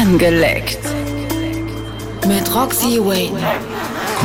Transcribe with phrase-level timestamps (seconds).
[0.00, 0.78] Angeleckt.
[2.26, 3.38] Mit Roxy Wayne.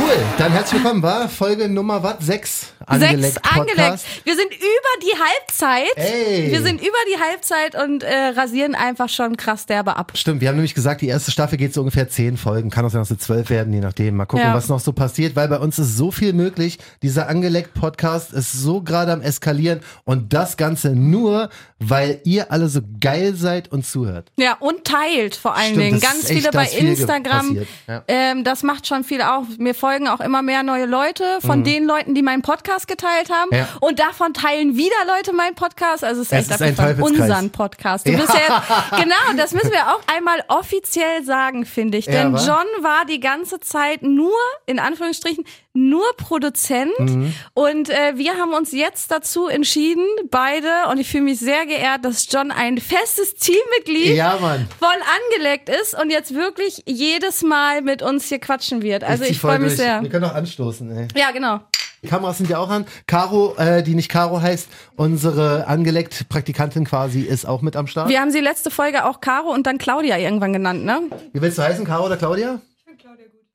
[0.00, 2.16] Cool, dann herzlich willkommen, war Folge Nummer was?
[2.20, 2.72] Sechs.
[2.86, 3.76] Angeleckt Sechs angeleckt.
[3.76, 4.06] Podcast.
[4.24, 5.96] Wir sind über die Halbzeit.
[5.96, 6.50] Ey.
[6.52, 10.12] Wir sind über die Halbzeit und äh, rasieren einfach schon krass derbe ab.
[10.14, 12.90] Stimmt, wir haben nämlich gesagt, die erste Staffel geht so ungefähr zehn Folgen, kann auch
[12.90, 14.16] sein, dass es zwölf werden, je nachdem.
[14.16, 14.54] Mal gucken, Ja.
[14.54, 16.78] was noch so passiert, weil bei uns ist so viel möglich.
[17.02, 21.50] Dieser angeleckt Podcast ist so gerade am eskalieren und das Ganze nur,
[21.80, 24.32] weil ihr alle so geil seid und zuhört.
[24.36, 26.00] Ja, und teilt vor allen Stimmt, Dingen.
[26.00, 27.66] Ganz viele bei Instagram.
[27.86, 28.02] ja.
[28.08, 29.46] Ähm, das macht schon viel auf.
[29.58, 33.50] Mir folgen auch immer mehr neue Leute von den Leuten, die meinen Podcast geteilt haben.
[33.50, 33.56] Mhm.
[33.58, 33.68] Ja.
[33.80, 36.02] Und davon teilen wieder Leute meinen Podcast.
[36.02, 38.06] Also es ist Es echt ist unseren Podcast.
[38.06, 38.18] Du Ja.
[38.18, 38.40] bist ja
[38.90, 42.06] jetzt, genau, das müssen wir auch einmal offiziell sagen, finde ich.
[42.06, 42.32] Denn?
[42.32, 44.32] John war die ganze Zeit nur,
[44.66, 45.44] in Anführungsstrichen,
[45.78, 46.90] nur Produzent.
[46.98, 47.32] Mhm.
[47.54, 52.04] Und äh, wir haben uns jetzt dazu entschieden, beide, und ich fühle mich sehr geehrt,
[52.04, 54.66] dass John ein festes Teammitglied Ja, Mann.
[54.78, 54.88] voll
[55.34, 59.04] angeleckt ist und jetzt wirklich jedes Mal mit uns hier quatschen wird.
[59.04, 59.78] Also ich voll freue mich durch.
[59.80, 60.02] sehr.
[60.02, 61.08] Wir können auch anstoßen, ey.
[61.16, 61.60] Ja, genau.
[62.02, 62.86] Die Kameras sind ja auch an.
[63.08, 68.08] Caro, äh, die nicht Caro heißt, unsere angeleckt Praktikantin quasi, ist auch mit am Start.
[68.08, 71.00] Wir haben sie letzte Folge auch Caro und dann Claudia irgendwann genannt, ne?
[71.32, 72.60] Wie willst du heißen, Caro oder Claudia?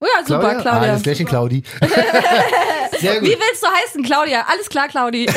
[0.04, 0.82] Oh ja, super, Claudia.
[0.82, 1.64] Ah, das Klärchen Claudi.
[3.00, 3.30] Sehr gut.
[3.30, 4.46] Wie willst du heißen, Claudia?
[4.50, 5.28] Alles klar, Claudi.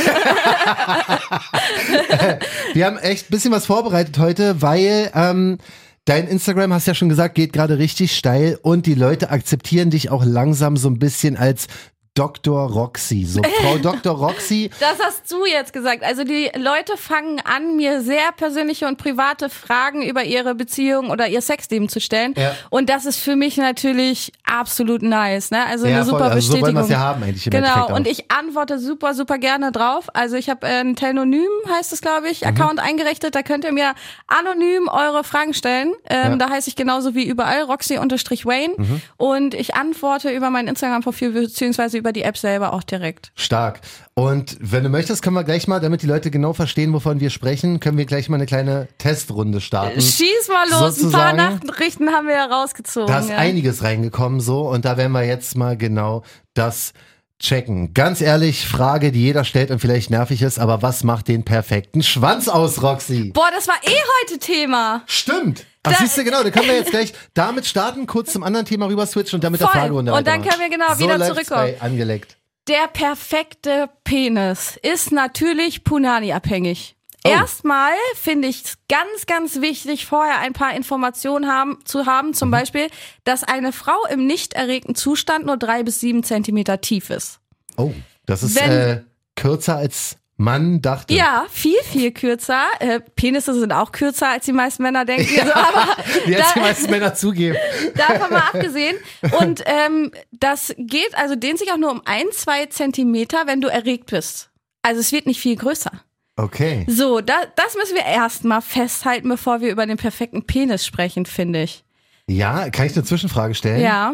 [2.74, 5.58] Wir haben echt ein bisschen was vorbereitet heute, weil ähm,
[6.04, 10.10] dein Instagram, hast ja schon gesagt, geht gerade richtig steil und die Leute akzeptieren dich
[10.10, 11.68] auch langsam so ein bisschen als
[12.16, 12.68] Dr.
[12.70, 13.24] Roxy.
[13.24, 14.16] So Frau Dr.
[14.16, 14.70] Roxy.
[14.80, 16.02] Das hast du jetzt gesagt.
[16.02, 21.28] Also die Leute fangen an, mir sehr persönliche und private Fragen über ihre Beziehung oder
[21.28, 22.34] ihr Sexleben zu stellen.
[22.36, 22.54] Ja.
[22.70, 25.50] Und das ist für mich natürlich absolut nice.
[25.50, 25.64] Ne?
[25.66, 26.28] Also Ja, eine super voll.
[26.30, 26.90] Also so wollen Bestätigung.
[26.90, 27.94] ja haben eigentlich im genau.
[27.94, 30.08] Und ich antworte super, super gerne drauf.
[30.14, 32.26] Also ich habe äh, ein Telonym, heißt es glaube Mhm.
[32.32, 33.34] ich, Account eingerichtet.
[33.34, 33.92] Da könnt ihr mir
[34.26, 35.92] anonym eure Fragen stellen.
[36.08, 36.28] Ähm, Ja.
[36.30, 36.38] Mhm.
[36.38, 38.74] Da heiße ich genauso wie überall Roxy-Wayne.
[39.18, 43.32] Und ich antworte über mein Instagram-Profil beziehungsweise über die App selber auch direkt.
[43.34, 43.80] Stark.
[44.14, 47.30] Und wenn du möchtest, können wir gleich mal, damit die Leute genau verstehen, wovon wir
[47.30, 50.00] sprechen, können wir gleich mal eine kleine Testrunde starten.
[50.00, 51.36] Schieß mal los, ein paar Sozusagen.
[51.36, 53.08] Nachrichten haben wir ja rausgezogen.
[53.08, 53.36] Da ist ja.
[53.36, 56.22] einiges reingekommen so und da werden wir jetzt mal genau
[56.54, 56.92] das
[57.38, 57.92] checken.
[57.94, 62.02] Ganz ehrlich, Frage, die jeder stellt und vielleicht nervig ist, aber was macht den perfekten
[62.02, 63.30] Schwanz aus, Roxy?
[63.34, 65.02] Boah, das war eh heute Thema.
[65.06, 65.64] Stimmt.
[65.82, 68.66] Ach, Da- siehst du, genau, dann können wir jetzt gleich damit starten, kurz zum anderen
[68.66, 69.68] Thema rüber switchen und damit der.
[69.68, 71.74] Fragerunde Und dann können wir genau so wieder zurückkommen.
[71.78, 72.36] bei Angeleckt.
[72.68, 76.95] Der perfekte Penis ist natürlich Punani-abhängig.
[77.26, 77.30] Oh.
[77.30, 82.28] Erstmal finde ich es ganz, ganz wichtig, vorher ein paar Informationen haben, zu haben.
[82.28, 82.34] Mhm.
[82.34, 82.88] Zum Beispiel,
[83.24, 87.40] dass eine Frau im nicht erregten Zustand nur drei bis sieben Zentimeter tief ist.
[87.76, 87.92] Oh,
[88.26, 89.02] das ist Wenn- äh,
[89.34, 91.14] kürzer als man dachte.
[91.14, 92.64] Ja, viel, viel kürzer.
[92.80, 95.40] Äh, Penisse sind auch kürzer, als die meisten Männer denken.
[95.40, 97.56] Also, aber Wie jetzt da- die meisten Männer zugeben.
[97.94, 98.98] Davon mal abgesehen.
[99.40, 103.68] Und ähm, das geht, also dehnt sich auch nur um ein, zwei Zentimeter, wenn du
[103.68, 104.50] erregt bist.
[104.82, 105.90] Also es wird nicht viel größer.
[106.36, 106.84] Okay.
[106.88, 111.62] So, da, das müssen wir erstmal festhalten, bevor wir über den perfekten Penis sprechen, finde
[111.62, 111.82] ich.
[112.28, 113.80] Ja, kann ich eine Zwischenfrage stellen?
[113.80, 114.12] Ja.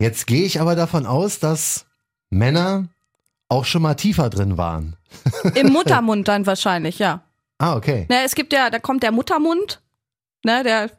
[0.00, 1.86] Jetzt gehe ich aber davon aus, dass
[2.30, 2.88] Männer
[3.48, 4.96] auch schon mal tiefer drin waren.
[5.54, 7.22] Im Muttermund dann wahrscheinlich, ja.
[7.58, 8.06] Ah, okay.
[8.08, 9.82] Ne, es gibt ja, da kommt der Muttermund.
[10.44, 10.90] Ne, der,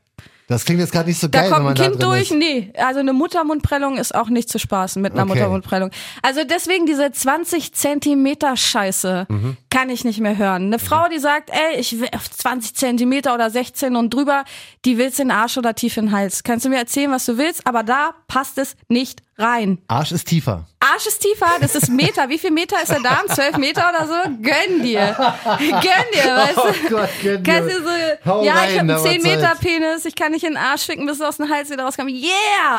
[0.47, 2.31] Das klingt jetzt gerade nicht so da geil, wenn kommt man ein da Kind durch.
[2.31, 2.37] ist.
[2.37, 5.29] Nee, also eine Muttermundprellung ist auch nicht zu spaßen mit einer Okay.
[5.33, 5.89] Muttermundprellung.
[6.21, 9.57] Also deswegen diese 20 Zentimeter Scheiße Mhm.
[9.73, 10.67] Kann ich nicht mehr hören.
[10.67, 14.43] Eine Frau, die sagt, ey, ich will auf 20 Zentimeter oder 16 und drüber,
[14.85, 16.43] die willst in den Arsch oder tief in den Hals.
[16.43, 19.79] Kannst du mir erzählen, was du willst, aber da passt es nicht rein.
[19.87, 20.67] Arsch ist tiefer.
[20.79, 22.29] Arsch ist tiefer, das ist Meter.
[22.29, 23.27] Wie viel Meter ist der Darm?
[23.27, 24.29] 12 Meter oder so?
[24.43, 25.15] Gönn dir.
[25.57, 26.61] Gönn dir, weißt du?
[26.61, 27.51] Oh Gott, gönn dir.
[27.51, 27.89] Kannst du so,
[28.25, 29.59] Hau ja, rein, ich habe einen was 10 Meter soll's.
[29.59, 32.11] Penis, ich kann nicht in den Arsch ficken, bis es aus dem Hals wieder rauskommt.
[32.11, 32.29] Yeah!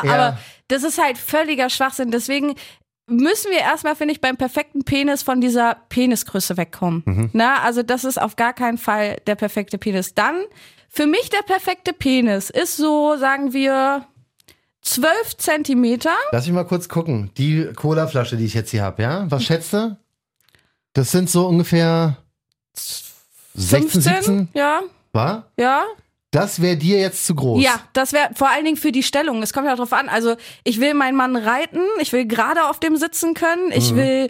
[0.01, 0.13] Ja.
[0.13, 0.37] Aber
[0.69, 2.09] das ist halt völliger Schwachsinn.
[2.09, 2.55] Deswegen
[3.07, 7.03] müssen wir erstmal, finde ich, beim perfekten Penis von dieser Penisgröße wegkommen.
[7.05, 7.29] Mhm.
[7.33, 10.13] Na, also das ist auf gar keinen Fall der perfekte Penis.
[10.13, 10.43] Dann,
[10.89, 14.05] für mich der perfekte Penis ist so, sagen wir,
[14.81, 16.13] 12 Zentimeter.
[16.31, 17.31] Lass mich mal kurz gucken.
[17.37, 19.25] Die Colaflasche, die ich jetzt hier habe, ja?
[19.29, 19.97] Was schätzt du?
[20.93, 22.17] Das sind so ungefähr
[23.55, 24.81] 16, 17, Ja,
[25.11, 25.51] war?
[25.57, 25.83] ja.
[26.35, 27.63] Das wäre dir jetzt zu groß.
[27.63, 29.41] Ja, das wäre vor allen Dingen für die Stellung.
[29.41, 30.09] Es kommt ja drauf an.
[30.09, 33.95] Also ich will meinen Mann reiten, ich will gerade auf dem sitzen können, ich Mhm.
[33.95, 34.29] will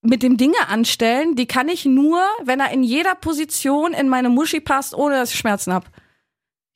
[0.00, 1.36] mit dem Dinge anstellen.
[1.36, 5.32] Die kann ich nur, wenn er in jeder Position in meine Muschi passt, ohne dass
[5.32, 5.86] ich Schmerzen habe.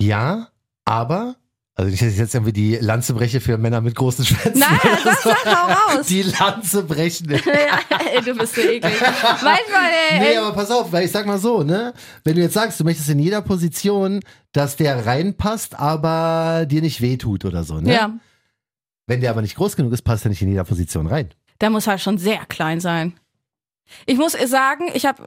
[0.00, 0.48] Ja,
[0.84, 1.36] aber
[1.74, 4.60] Also nicht, dass ich jetzt irgendwie die Lanze breche für Männer mit großen Schwänzen.
[4.60, 6.06] Naja, sag, sag, hau raus.
[6.06, 7.30] Die Lanze brechen.
[7.30, 8.92] ja, ey, du bist so eklig.
[9.00, 10.18] Manchmal, ey.
[10.20, 11.94] Nee, aber pass auf, weil ich sag mal so, ne?
[12.24, 14.20] Wenn du jetzt sagst, du möchtest in jeder Position,
[14.52, 17.94] dass der reinpasst, aber dir nicht wehtut oder so, ne?
[17.94, 18.10] Ja,
[19.06, 21.30] Wenn der aber nicht groß genug ist, passt er nicht in jeder Position rein.
[21.62, 23.18] der muss halt schon sehr klein sein.
[24.04, 25.24] Ich muss sagen, ich habe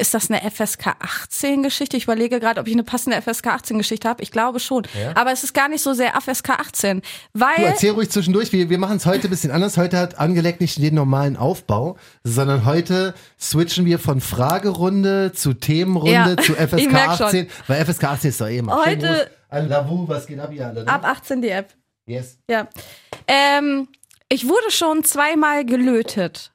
[0.00, 1.96] ist das eine FSK 18 Geschichte?
[1.96, 4.22] Ich überlege gerade, ob ich eine passende FSK 18 Geschichte habe.
[4.22, 4.84] Ich glaube schon.
[5.00, 5.14] Ja.
[5.16, 7.02] Aber es ist gar nicht so sehr FSK 18,
[7.32, 9.76] weil Du erzähl ruhig zwischendurch, wir, wir machen es heute ein bisschen anders.
[9.76, 16.12] Heute hat angelegt nicht den normalen Aufbau, sondern heute switchen wir von Fragerunde zu Themenrunde
[16.12, 17.26] Ja, zu ich FSK merk schon.
[17.26, 18.84] 18, weil FSK 18 ist doch eh immer.
[18.84, 20.84] Heute- An Lavu, was geht ab hier alle?
[20.84, 20.88] Ne?
[20.92, 21.74] ab 18 die App.
[22.06, 22.38] Yes.
[22.48, 22.68] Ja.
[23.26, 23.88] Ähm,
[24.28, 26.52] ich wurde schon zweimal gelötet.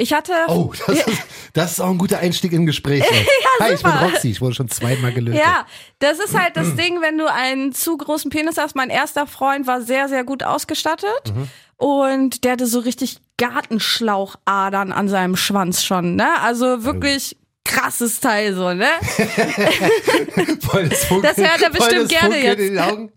[0.00, 1.08] Ich hatte Oh, das ist,
[1.54, 3.02] das ist auch ein guter Einstieg in ein Gespräch.
[3.10, 3.26] ey.
[3.60, 3.90] Hi, ich bin.
[3.90, 5.40] Roxy, ich wurde schon zweimal gelötet.
[5.40, 5.66] Ja,
[5.98, 8.76] das ist halt das Ding, wenn du einen zu großen Penis hast.
[8.76, 11.32] Mein erster Freund war sehr, sehr gut ausgestattet
[11.76, 16.28] und der hatte so richtig Gartenschlauchadern an seinem Schwanz schon, ne?
[16.42, 17.36] Also wirklich
[17.68, 18.88] krasses Teil so, ne?
[20.60, 22.58] Voll das Funkeln, Das hört er bestimmt gerne Funkeln jetzt.
[22.60, 23.12] In den Augen.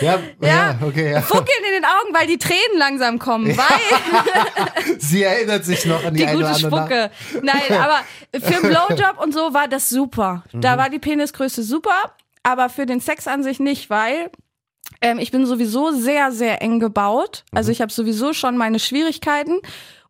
[0.00, 0.78] Ja, ja, Ja.
[0.82, 1.20] okay, ja.
[1.20, 6.14] Funkeln in den Augen, weil die Tränen langsam kommen, weil Sie erinnert sich noch an
[6.14, 6.54] die, die gute.
[6.58, 7.10] Spucke.
[7.42, 8.00] Nein, aber
[8.32, 10.44] für einen Blowjob und so war das super.
[10.52, 10.60] Mhm.
[10.62, 14.30] Da war die Penisgröße super, aber für den Sex an sich nicht, weil
[15.00, 17.44] ähm, ich bin sowieso sehr, sehr eng gebaut.
[17.50, 17.58] Mhm.
[17.58, 19.60] Also ich habe sowieso schon meine Schwierigkeiten.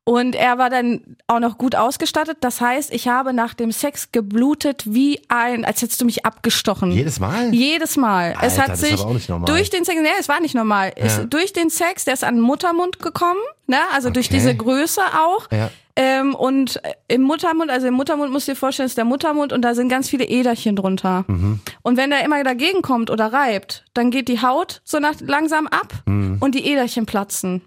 [0.08, 2.36] Und er war dann auch noch gut ausgestattet.
[2.40, 6.92] Das heißt, ich habe nach dem Sex geblutet wie ein, als hättest du mich abgestochen.
[6.92, 7.52] Jedes Mal?
[7.52, 8.34] Jedes Mal.
[8.40, 9.46] es Alter, hat das ist sich aber auch nicht normal.
[9.52, 10.92] durch den Sex, nee, es war nicht normal.
[10.94, 13.78] Es, durch den Sex, der ist an den Muttermund gekommen, ne?
[13.92, 14.36] Also durch Okay.
[14.36, 15.48] diese Größe auch.
[15.50, 15.70] Ja.
[15.96, 19.62] Ähm, und im Muttermund, also im Muttermund musst du dir vorstellen, ist der Muttermund und
[19.62, 21.24] da sind ganz viele Äderchen drunter.
[21.26, 21.58] Mhm.
[21.82, 25.66] Und wenn der immer dagegen kommt oder reibt, dann geht die Haut so nach, langsam
[25.66, 26.36] ab Mhm.
[26.38, 27.62] und die Äderchen platzen.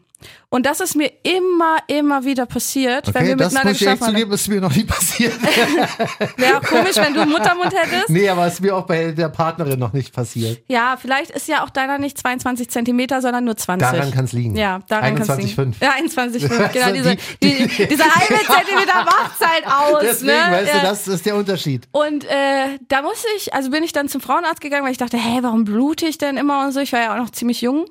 [0.49, 3.87] Und das ist mir immer, immer wieder passiert, wenn wir Okay, das miteinander muss ich
[3.87, 5.33] echt zugeben, ist mir noch nie passiert.
[6.37, 8.09] Wäre auch komisch, wenn du Muttermund hättest.
[8.09, 10.61] nee, aber ist mir auch bei der Partnerin noch nicht passiert.
[10.67, 13.87] Ja, vielleicht ist ja auch deiner nicht 22 Zentimeter, sondern nur 20.
[13.87, 14.55] Daran kann's liegen.
[14.55, 15.73] Ja, daran kann's liegen.
[15.73, 15.83] 21,5.
[15.83, 16.69] Ja, 21,5.
[16.73, 19.99] Genau, diese, die- die, dieser halbe Zentimeter macht's halt aus.
[20.01, 20.51] Deswegen, ne?
[20.51, 21.87] weißt du, das ist der Unterschied.
[21.91, 25.17] Und äh, da musste ich, also bin ich dann zum Frauenarzt gegangen, weil ich dachte,
[25.17, 26.79] hä, warum blute ich denn immer und so?
[26.79, 27.85] Ich war ja auch noch ziemlich jung.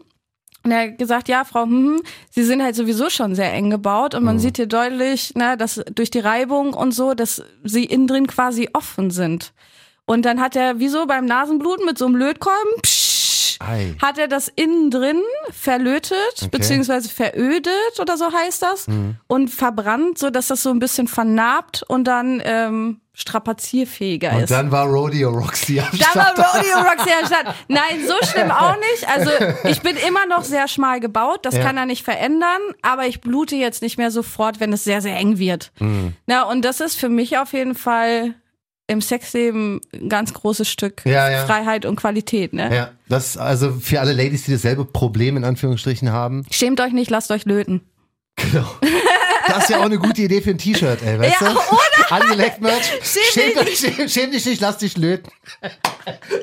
[0.64, 3.70] Und er hat gesagt, ja, Frau, hm, hm, Sie sind halt sowieso schon sehr eng
[3.70, 4.40] gebaut und man Mhm.
[4.40, 8.68] sieht hier deutlich, ne, dass durch die Reibung und so, dass sie innen drin quasi
[8.72, 9.52] offen sind.
[10.04, 13.94] Und dann hat er, wie so beim Nasenbluten mit so einem Lötkolben, psch, Ei.
[14.00, 15.20] hat er das innen drin
[15.50, 19.16] verlötet, beziehungsweise verödet oder so heißt das, Mhm.
[19.26, 24.50] und verbrannt, so dass das so ein bisschen vernarbt und dann ähm, strapazierfähiger Und ist.
[24.50, 26.38] dann war Rodeo Roxy am Da war Start.
[26.38, 27.54] Rodeo Roxy am Start.
[27.68, 29.08] Nein, so schlimm auch nicht.
[29.08, 29.30] Also
[29.68, 31.64] ich bin immer noch sehr schmal gebaut, das Ja.
[31.64, 35.16] kann er nicht verändern, aber ich blute jetzt nicht mehr sofort, wenn es sehr, sehr
[35.16, 35.72] eng wird.
[35.80, 36.14] Mhm.
[36.26, 38.34] Na, und das ist für mich auf jeden Fall
[38.86, 41.44] im Sexleben ein ganz großes Stück Ja, ja.
[41.44, 42.52] Freiheit und Qualität.
[42.54, 42.74] Ne?
[42.74, 46.46] Ja, das also für alle Ladies, die dasselbe Problem in Anführungsstrichen haben.
[46.50, 47.82] Schämt euch nicht, lasst euch löten.
[48.36, 48.66] Genau.
[49.48, 52.14] Das ist ja auch eine gute Idee für ein T-Shirt, ey, weißt Ja, du?
[52.14, 52.84] Angeleckt Merch.
[53.02, 55.30] Schäm Schämt dich schäm, schäm dich nicht, lass dich löten.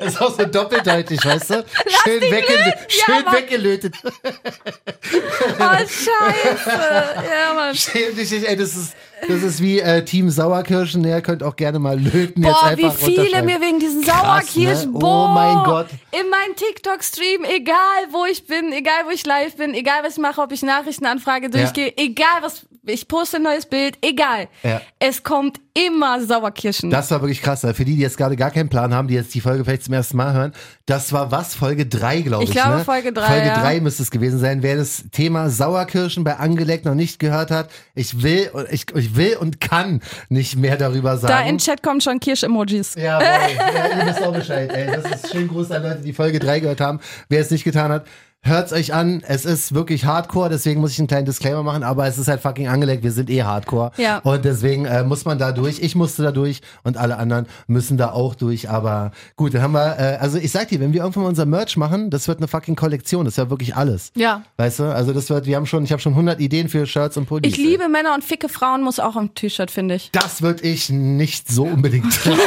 [0.00, 1.64] Das ist auch so doppeldeutig, weißt du?
[2.04, 3.34] Schön, dich weggelö ja, schön Mann.
[3.34, 3.94] weggelötet.
[4.02, 6.70] Oh, scheiße.
[6.70, 7.74] ja, Mann.
[7.74, 8.94] Schäm dich nicht, ey, das ist,
[9.26, 11.04] das ist wie äh, Team Sauerkirschen.
[11.04, 12.42] Ihr könnt auch gerne mal löten.
[12.42, 13.46] jetzt Boah, wie einfach viele runterschreiben.
[13.46, 14.20] mir wegen diesen Krass,
[14.52, 14.98] Sauerkirschen, ne?
[15.02, 15.88] Oh mein Gott.
[16.12, 17.76] in meinem TikTok-Stream, egal
[18.12, 21.50] wo ich bin, egal wo ich live bin, egal was ich mache, ob ich Nachrichtenanfrage
[21.50, 24.48] durchgehe, egal was, ich poste ein neues Bild, egal.
[24.62, 24.80] Ja.
[24.98, 26.90] Es kommt immer Sauerkirschen.
[26.90, 27.60] Das war wirklich krass.
[27.60, 29.94] Für die, die jetzt gerade gar keinen Plan haben, die jetzt die Folge vielleicht zum
[29.94, 30.52] ersten Mal hören,
[30.86, 31.54] das war was?
[31.54, 32.50] Folge 3, glaube ich.
[32.50, 32.84] Ich glaube, ne?
[32.84, 33.60] Folge drei, Folge ja.
[33.60, 34.62] 3 müsste es gewesen sein.
[34.62, 39.36] Wer das Thema Sauerkirschen bei Angeleckt noch nicht gehört hat, ich will, ich, ich will
[39.36, 41.32] und kann nicht mehr darüber sagen.
[41.32, 42.94] da in Chat kommen schon Kirsch-Emojis.
[42.94, 44.86] Ja, boy, ja, ihr wisst auch Bescheid, ey.
[44.86, 47.00] Das ist schön Gruß an Leute, die Folge 3 gehört haben.
[47.28, 48.06] Wer es nicht getan hat,
[48.46, 49.22] hört's euch an.
[49.26, 52.40] Es ist wirklich Hardcore, deswegen muss ich einen kleinen Disclaimer machen, aber es ist halt
[52.40, 53.02] fucking angelegt.
[53.02, 53.92] Wir sind eh Hardcore.
[53.96, 54.18] Ja.
[54.18, 55.80] Und deswegen äh, muss man da durch.
[55.80, 58.70] Ich musste da durch und alle anderen müssen da auch durch.
[58.70, 61.46] Aber gut, dann haben wir, äh, also ich sag dir, wenn wir irgendwann mal unser
[61.46, 63.24] Merch machen, das wird eine fucking Kollektion.
[63.24, 64.12] Das wird wirklich alles.
[64.16, 64.42] Ja.
[64.56, 64.84] Weißt du?
[64.84, 67.52] Also das wird, wir haben schon, ich habe schon 100 Ideen für Shirts und Pullis.
[67.52, 70.10] Ich liebe Männer und ficke Frauen muss auch im T-Shirt, finde ich.
[70.12, 72.38] Das würde ich nicht so unbedingt tragen.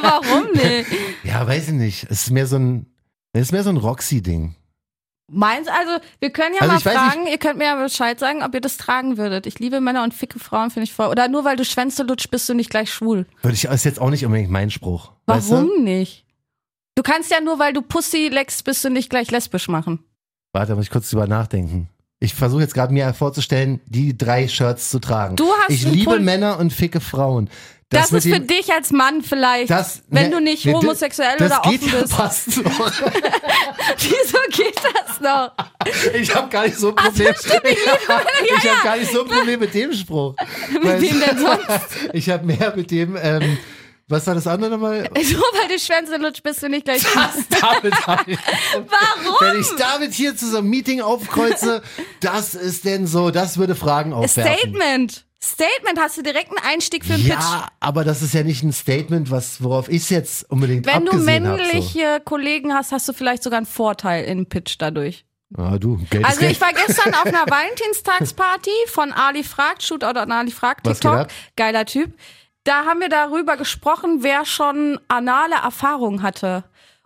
[0.00, 0.86] Warum nicht?
[1.24, 2.06] Ja, weiß ich nicht.
[2.10, 2.86] Es ist mehr so ein,
[3.32, 4.54] es ist mehr so ein Roxy-Ding.
[5.34, 8.54] Meins, also, wir können ja Also mal fragen, ihr könnt mir ja Bescheid sagen, ob
[8.54, 9.46] ihr das tragen würdet.
[9.46, 11.06] Ich liebe Männer und ficke Frauen, finde ich voll.
[11.08, 13.26] Oder nur weil du Schwänze lutsch, bist du nicht gleich schwul.
[13.40, 15.12] Würde ich, ist jetzt auch nicht unbedingt mein Spruch.
[15.26, 15.80] Warum Weißt du?
[15.82, 16.26] nicht?
[16.94, 20.04] Du kannst ja nur, weil du Pussy leckst, bist du nicht gleich lesbisch machen.
[20.52, 21.88] Warte, muss ich kurz drüber nachdenken.
[22.20, 25.34] Ich versuche jetzt gerade mir vorzustellen, die drei Shirts zu tragen.
[25.36, 27.48] Du hast ich liebe Pul- Männer und ficke Frauen.
[27.92, 30.72] Das, mit ist für dem- dich als Mann vielleicht, das, wenn ne, du nicht ne,
[30.74, 32.12] homosexuell das oder geht offen ja bist.
[32.14, 32.92] fast noch.
[33.98, 35.52] Wieso geht das noch?
[36.14, 37.34] Ich habe gar nicht so ein Problem.
[38.56, 40.34] ich habe gar nicht so ein Problem mit dem Spruch.
[40.72, 41.68] Mit Weil- wem denn sonst?
[42.12, 43.16] Ich habe mehr mit dem.
[43.20, 43.58] Ähm,
[44.08, 45.02] was war das andere nochmal?
[45.14, 47.02] Nur weil du Schwänze lutscht, bist du nicht gleich.
[47.02, 47.94] Das damit
[48.26, 48.38] ich,
[48.76, 49.36] Warum?
[49.40, 51.82] Wenn ich damit hier zu so einem Meeting aufkreuze,
[52.20, 54.52] das ist denn so, das würde Fragen aufwerfen.
[54.58, 55.24] Statement.
[55.42, 57.32] Statement, hast du direkt einen Einstieg für einen Pitch.
[57.32, 61.10] Ja, aber das ist ja nicht ein Statement, was, worauf ich jetzt unbedingt Wenn du
[61.12, 65.24] abgesehen hab, männliche Kollegen hast, hast du vielleicht sogar einen Vorteil im Pitch dadurch.
[65.50, 65.62] So.
[65.62, 66.52] Ah, du, Geld Also Geld.
[66.52, 71.86] ich war gestern auf einer Valentinstagsparty von Ali Fragt, Shootout an Ali Fragt, TikTok, geiler
[71.86, 72.14] Typ.
[72.64, 76.62] Da haben wir darüber gesprochen, wer schon anale Erfahrung hatte.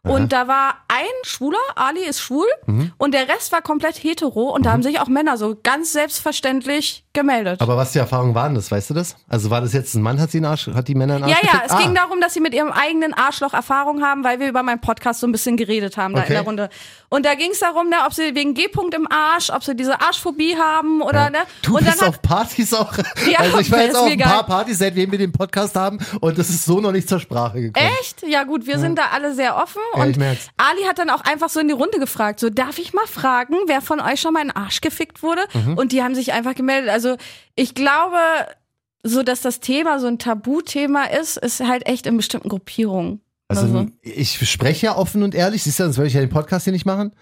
[0.08, 2.92] Und da war ein Schwuler, Ali ist schwul, Mhm.
[2.98, 4.50] und der Rest war komplett hetero.
[4.54, 7.62] Und da haben sich auch Männer so ganz selbstverständlich gemeldet.
[7.62, 9.16] aber was die Erfahrungen waren das, weißt du das?
[9.26, 11.32] Also war das jetzt ein Mann, hat sie einen Arsch, hat die Männer einen Arsch
[11.32, 11.66] Ja, ja, gefickt?
[11.66, 14.62] es ah, ging darum, dass sie mit ihrem eigenen Arschloch Erfahrung haben, weil wir über
[14.62, 16.28] meinen Podcast so ein bisschen geredet haben da Okay.
[16.28, 16.68] in der Runde.
[17.08, 19.98] Und da ging es darum, ne, ob sie wegen G-Punkt im Arsch, ob sie diese
[20.00, 21.38] Arschphobie haben oder ne.
[21.62, 22.92] Du und bist dann auf Partys auch.
[23.30, 24.44] Ja, also ich war jetzt mir ein paar egal.
[24.44, 27.88] Partys, seitdem wir den Podcast haben und das ist so noch nicht zur Sprache gekommen.
[28.00, 28.22] Echt?
[28.28, 29.80] Ja gut, wir sind da alle sehr offen.
[29.96, 30.48] Ja, und merk's.
[30.56, 33.54] Ali hat dann auch einfach so in die Runde gefragt, so darf ich mal fragen,
[33.66, 35.42] wer von euch schon mal in den Arsch gefickt wurde?
[35.54, 35.78] Mhm.
[35.78, 36.90] Und die haben sich einfach gemeldet.
[36.90, 37.16] Also
[37.54, 38.18] ich glaube,
[39.02, 43.20] so dass das Thema so ein Tabuthema ist, ist halt echt in bestimmten Gruppierungen.
[43.48, 43.86] Also Also.
[44.02, 46.72] ich spreche ja offen und ehrlich, siehst du, sonst würde ich ja den Podcast hier
[46.72, 47.12] nicht machen.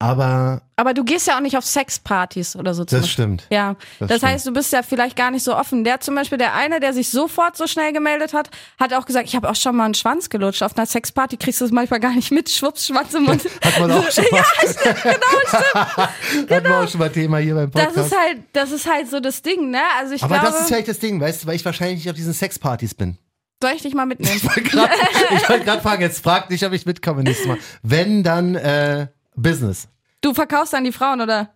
[0.00, 2.84] Aber Aber du gehst ja auch nicht auf Sexpartys oder so.
[2.84, 3.08] das Beispiel.
[3.10, 3.46] stimmt.
[3.50, 4.32] Ja, Das das, stimmt.
[4.32, 5.82] heißt, du bist ja vielleicht gar nicht so offen.
[5.82, 9.26] Der zum Beispiel, der eine, der sich sofort so schnell gemeldet hat, hat auch gesagt,
[9.28, 10.62] ich habe auch schon mal einen Schwanz gelutscht.
[10.62, 12.48] Auf einer Sexparty kriegst du das manchmal gar nicht mit.
[12.48, 13.42] Schwupps, Schwanz im Mund.
[13.64, 14.38] Hat man auch schon mal.
[14.38, 15.16] ja, stimmt, genau,
[15.48, 16.50] stimmt.
[16.50, 18.12] Hat man auch schon mal Thema hier beim Das Podcast.
[18.12, 19.80] ist halt, das ist halt so das Ding, ne?
[19.98, 22.08] Also ich Aber glaube, das ist vielleicht das Ding, weißt du, weil ich wahrscheinlich nicht
[22.10, 23.18] auf diesen Sexpartys bin.
[23.60, 24.32] soll ich dich mal mitnehmen?
[24.36, 24.90] Ich wollte grad-
[25.34, 27.58] ich wollte gerade fragen, jetzt frag dich, ob ich mitkomme nächstes Mal.
[27.82, 29.08] Wenn, dann äh,
[29.42, 29.88] Business.
[30.20, 31.50] Du verkaufst dann die Frauen oder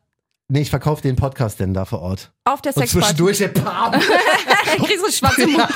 [0.49, 2.31] Nee, ich verkaufe den Podcast denn da vor Ort.
[2.45, 3.07] auf der Und Sexparty?
[3.17, 3.93] zwischendurch der Pam.
[4.85, 5.67] Kriegst du einen Schwanz im Mund.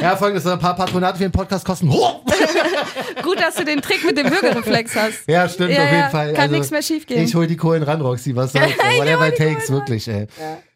[0.00, 1.88] Ja, folgendes, ein paar Patronate für den Podcast kosten.
[3.22, 5.26] Gut, dass du den Trick mit dem Würgereflex hast.
[5.28, 6.32] Ja, stimmt, Ja, auf jeden ja, Fall.
[6.34, 7.22] kann nichts mehr schiefgehen.
[7.24, 8.66] Ich hol die Kohlen ran, Roxy, was soll's.
[8.78, 8.98] ey.
[8.98, 10.28] Whatever it takes, wirklich, ey.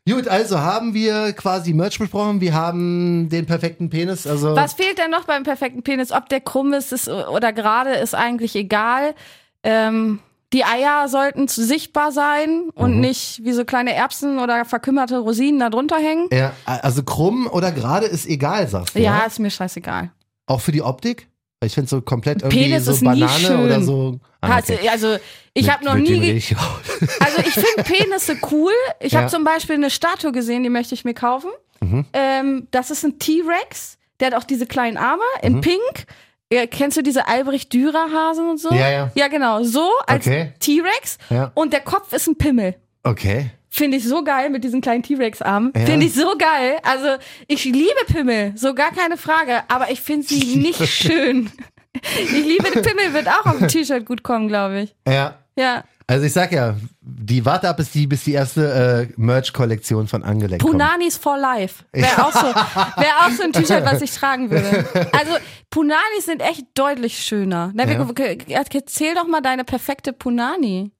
[0.09, 4.99] Gut, also haben wir quasi Merch besprochen, wir haben den perfekten Penis, also Was fehlt
[4.99, 6.11] denn noch beim perfekten Penis?
[6.11, 9.15] Ob der krumm ist, ist oder gerade, ist eigentlich egal.
[9.63, 10.19] Ähm,
[10.53, 13.01] die Eier sollten zu- sichtbar sein und Mhm.
[13.01, 16.27] nicht wie so kleine Erbsen oder verkümmerte Rosinen da drunter hängen.
[16.33, 18.99] ja, also krumm oder gerade ist egal, sagst du.
[18.99, 19.25] Ja, Ja.
[19.27, 20.11] ist mir scheißegal.
[20.47, 21.29] Auch für die Optik?
[21.61, 24.19] Weil ich finde so komplett irgendwie Penis so Banane oder so.
[24.43, 24.89] Ah, Also, okay.
[24.89, 25.17] also
[25.55, 26.43] ich habe noch nie.
[27.21, 28.73] Also ich finde Penisse cool.
[29.01, 29.21] Ich Ja.
[29.21, 31.51] habe zum Beispiel eine Statue gesehen, die möchte ich mir kaufen.
[31.81, 32.05] Mhm.
[32.13, 33.99] Ähm, das ist ein T-Rex.
[34.21, 35.61] Der hat auch diese kleinen Arme in Mhm.
[35.63, 36.05] Pink.
[36.53, 38.71] Ja, kennst du diese Albrecht Dürer Hasen und so?
[38.75, 39.11] Ja, ja.
[39.15, 39.63] Ja, genau.
[39.65, 40.53] So als Okay.
[40.61, 41.19] T-Rex.
[41.31, 41.51] Ja.
[41.55, 42.75] Und der Kopf ist ein Pimmel.
[43.05, 43.51] Okay.
[43.71, 45.73] Finde ich so geil mit diesen kleinen T-Rex-Armen.
[45.75, 45.87] Ja.
[45.87, 46.79] Finde ich so geil.
[46.83, 47.17] Also,
[47.49, 49.63] ich liebe Pimmel, so gar keine Frage.
[49.69, 51.51] Aber ich finde sie nicht schön.
[52.19, 54.95] Ich liebe Pimmel, wird auch auf dem T-Shirt gut kommen, glaube ich.
[55.07, 55.39] Ja.
[55.57, 55.85] Ja.
[56.07, 60.23] Also ich sag ja, die warte ab, bis die, bis die erste äh, Merch-Kollektion von
[60.23, 60.73] Angeleckt kommt.
[60.73, 61.85] Punanis for Life.
[61.93, 64.85] Wäre auch, so, wär auch so ein T-Shirt, was ich tragen würde.
[65.13, 65.33] Also,
[65.71, 67.71] Punanis sind echt deutlich schöner.
[67.75, 68.07] Na, Ja.
[68.49, 70.91] Erzähl doch mal deine perfekte Punani.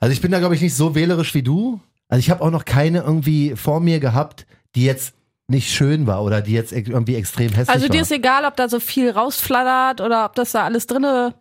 [0.00, 1.80] Also ich bin da, glaube ich, nicht so wählerisch wie du.
[2.08, 5.14] Also ich habe auch noch keine irgendwie vor mir gehabt, die jetzt
[5.48, 7.90] nicht schön war oder die jetzt irgendwie extrem hässlich Also, war.
[7.90, 11.34] dir ist egal, ob da so viel rausflattert oder ob das da alles drinne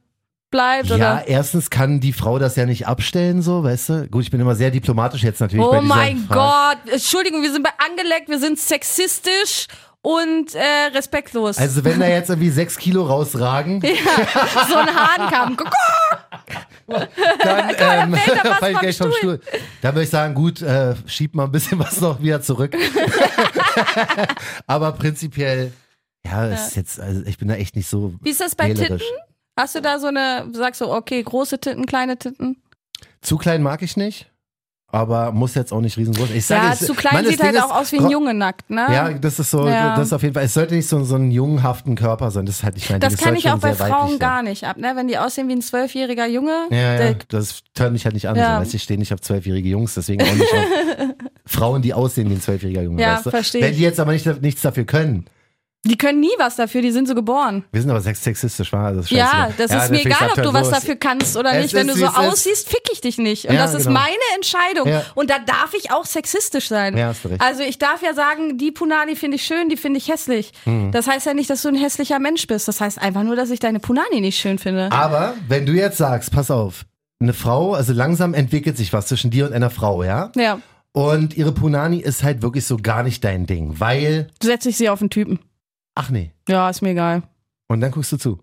[0.49, 1.27] bleibt ja, oder.
[1.27, 4.07] erstens kann die Frau das ja nicht abstellen, so, weißt du?
[4.09, 6.79] Gut, ich bin immer sehr diplomatisch jetzt natürlich Oh mein Frage.
[6.83, 9.67] Gott, Entschuldigung, wir sind bei angeleckt, wir sind sexistisch
[10.01, 11.57] und äh, respektlos.
[11.57, 13.81] Also wenn da jetzt irgendwie sechs Kilo rausragen,
[14.69, 15.57] so ein Hahnkamm.
[15.57, 15.71] Guck,
[17.43, 18.15] dann ähm,
[18.59, 19.39] fall ich gleich vom Stuhl.
[19.81, 22.75] Dann würde ich sagen, gut, äh, schieb mal ein bisschen was noch wieder zurück.
[24.67, 25.71] Aber prinzipiell,
[26.25, 28.73] ja, ist jetzt, also ich bin da echt nicht so Wie ist das bei.
[28.73, 28.99] Titten?
[29.57, 32.61] Hast du da so eine, sagst du, okay, große Titten, kleine Titten?
[33.21, 34.30] Zu klein mag ich nicht,
[34.91, 36.29] aber muss jetzt auch nicht riesengroß.
[36.31, 37.99] Ich sage, Ja, es- zu klein Mann, das sieht halt Ding auch ist, aus wie
[37.99, 38.87] ein Junge nackt, ne?
[38.91, 39.95] Ja, das ist so, Ja.
[39.95, 42.55] das ist auf jeden Fall, es sollte nicht so, so einen jungenhaften Körper sein, das
[42.57, 43.23] ist halt nicht mein das Ding.
[43.23, 44.91] Kann soll ich auch bei Frauen gar nicht ab, ne?
[44.95, 46.67] Wenn die aussehen wie ein zwölfjähriger Junge.
[46.69, 48.35] Ja, ja, das tönt mich halt nicht an.
[48.35, 48.55] Ja.
[48.57, 50.59] So, weißt, ich stehe nicht auf zwölfjährige Jungs, deswegen auch nicht auf
[51.45, 53.01] Frauen, die aussehen wie ein zwölfjähriger Junge.
[53.01, 53.29] Ja, weißt du?
[53.31, 53.77] versteh Wenn ich.
[53.77, 55.25] die jetzt aber nicht, nichts dafür können,
[55.83, 57.63] Die können nie was dafür, die sind so geboren.
[57.71, 60.43] Wir sind aber sex- sexistisch, war das ist Ja, das Ja, ist mir egal, ob
[60.43, 61.73] du was dafür kannst oder nicht.
[61.73, 63.45] Wenn du so aussiehst, fick ich dich nicht.
[63.47, 63.99] Und Ja, das ist genau.
[63.99, 64.87] meine Entscheidung.
[64.87, 65.03] Ja.
[65.15, 66.95] Und da darf ich auch sexistisch sein.
[66.95, 67.41] Ja, hast du recht.
[67.41, 70.51] Also ich darf ja sagen, die Punani finde ich schön, die finde ich hässlich.
[70.65, 70.91] Mhm.
[70.91, 72.67] Das heißt ja nicht, dass du ein hässlicher Mensch bist.
[72.67, 74.91] Das heißt einfach nur, dass ich deine Punani nicht schön finde.
[74.91, 76.85] Aber wenn du jetzt sagst, pass auf,
[77.19, 80.31] eine Frau, also langsam entwickelt sich was zwischen dir und einer Frau, ja?
[80.35, 80.59] Ja,
[80.93, 84.87] Und ihre Punani ist halt wirklich so gar nicht dein Ding, weil, setze ich sie
[84.89, 85.39] auf den Typen.
[85.95, 86.31] Ach nee.
[86.47, 87.23] Ja, ist mir egal.
[87.67, 88.39] Und dann guckst du zu.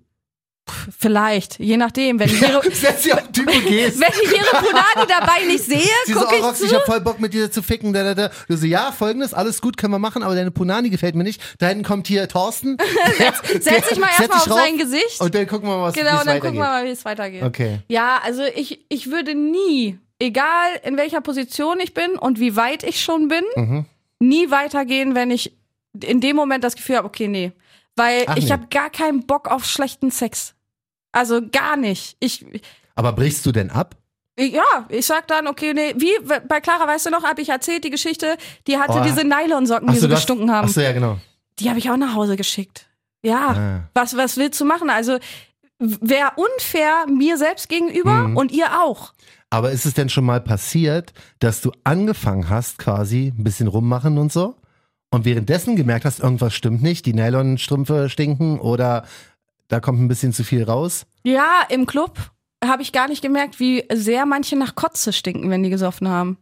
[0.98, 2.18] Vielleicht, je nachdem.
[2.18, 3.98] Wenn ich ihre, Setz sie auf den Typ und gehst.
[4.00, 6.66] wenn ich ihre Punani dabei nicht sehe, Sie so, gucke oh, ich Roxy, zu.
[6.66, 7.92] ich hab voll Bock mit dir zu ficken.
[7.94, 8.30] Da, da, da.
[8.48, 11.40] Du so, ja, folgendes, alles gut, können wir machen, aber deine Punani gefällt mir nicht.
[11.58, 12.76] Da hinten kommt hier Thorsten.
[13.60, 15.20] Setz dich mal Setz erstmal auf dich rauf sein Gesicht.
[15.20, 17.42] Und dann gucken wir mal, was Genau, und dann gucken wir mal, wie es weitergeht.
[17.44, 17.78] Okay.
[17.88, 22.82] Ja, also ich, ich würde nie, egal in welcher Position ich bin und wie weit
[22.82, 23.86] ich schon bin, Mhm.
[24.18, 25.57] nie weitergehen, wenn ich
[26.04, 27.52] in dem Moment das Gefühl habe, okay, nee.
[27.96, 28.50] Weil Ach, ich nee.
[28.52, 30.54] habe gar keinen Bock auf schlechten Sex.
[31.12, 32.16] Also gar nicht.
[32.20, 32.44] Ich,
[32.94, 33.96] Aber brichst du denn ab?
[34.38, 36.12] ja, ich sag dann, okay, nee, wie
[36.46, 38.36] bei Clara, weißt du noch, habe ich erzählt, die Geschichte,
[38.68, 39.02] die hatte Oh.
[39.04, 40.68] diese Nylonsocken, die so gestunken haben.
[40.68, 41.18] Ach so, ja, genau.
[41.58, 42.86] Die habe ich auch nach Hause geschickt.
[43.24, 43.48] Ja.
[43.48, 43.88] Ah.
[43.94, 44.90] Was, was willst du machen?
[44.90, 45.18] Also
[45.80, 48.36] wäre unfair mir selbst gegenüber Mhm.
[48.36, 49.12] und ihr auch.
[49.50, 54.18] Aber ist es denn schon mal passiert, dass du angefangen hast, quasi ein bisschen rummachen
[54.18, 54.54] und so?
[55.10, 59.06] Und währenddessen gemerkt hast, irgendwas stimmt nicht, die Nylonstrümpfe stinken oder
[59.68, 61.06] da kommt ein bisschen zu viel raus?
[61.22, 62.18] Ja, im Club
[62.64, 66.38] habe ich gar nicht gemerkt, wie sehr manche nach Kotze stinken, wenn die gesoffen haben.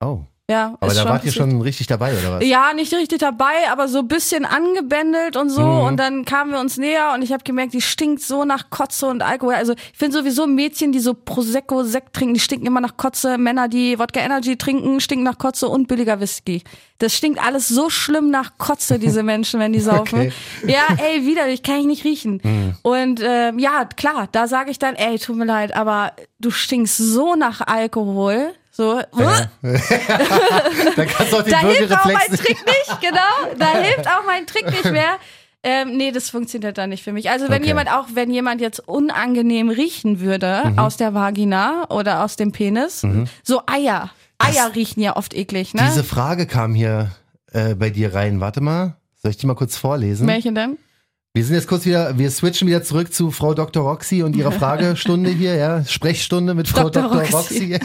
[0.00, 0.24] Oh.
[0.52, 2.46] Ja, Aber da wart ihr schon richtig dabei, oder was?
[2.46, 5.62] Ja, nicht richtig dabei, aber so ein bisschen angebändelt und so.
[5.62, 5.80] Mhm.
[5.86, 9.06] Und dann kamen wir uns näher und ich habe gemerkt, die stinkt so nach Kotze
[9.06, 9.54] und Alkohol.
[9.54, 13.38] Also ich finde sowieso Mädchen, die so Prosecco, Sekt trinken, die stinken immer nach Kotze.
[13.38, 16.62] Männer, die Wodka Energy trinken, stinken nach Kotze und billiger Whisky.
[16.98, 20.18] Das stinkt alles so schlimm nach Kotze, diese Menschen, wenn die saufen.
[20.18, 20.32] Okay.
[20.66, 22.42] Ja, ey, widerlich, kann ich nicht riechen.
[22.82, 26.98] Und ähm, ja, klar, da sage ich dann, ey, tut mir leid, aber du stinkst
[26.98, 28.52] so nach Alkohol.
[28.74, 32.16] So, Da kannst du auch den da hilft auch mein.
[32.38, 33.54] Trick nicht, genau.
[33.58, 35.18] Da hilft auch mein Trick nicht mehr.
[35.62, 37.30] Ähm, nee, das funktioniert dann nicht für mich.
[37.30, 37.66] Also wenn Okay.
[37.68, 40.78] jemand auch, wenn jemand jetzt unangenehm riechen würde Mhm.
[40.78, 43.06] aus der Vagina oder aus dem Penis,
[43.44, 44.10] so Eier.
[44.38, 45.82] Eier riechen ja oft eklig, ne?
[45.86, 47.12] Diese Frage kam hier
[47.52, 48.40] äh, bei dir rein.
[48.40, 48.96] Warte mal.
[49.22, 50.26] Soll ich die mal kurz vorlesen?
[50.26, 50.78] Welche denn?
[51.34, 53.82] Wir sind jetzt kurz wieder, wir switchen wieder zurück zu Frau Dr.
[53.84, 55.82] Roxy und ihrer Fragestunde hier, ja.
[55.82, 57.08] Sprechstunde mit Frau Dr.
[57.10, 57.22] Dr.
[57.30, 57.78] Roxy.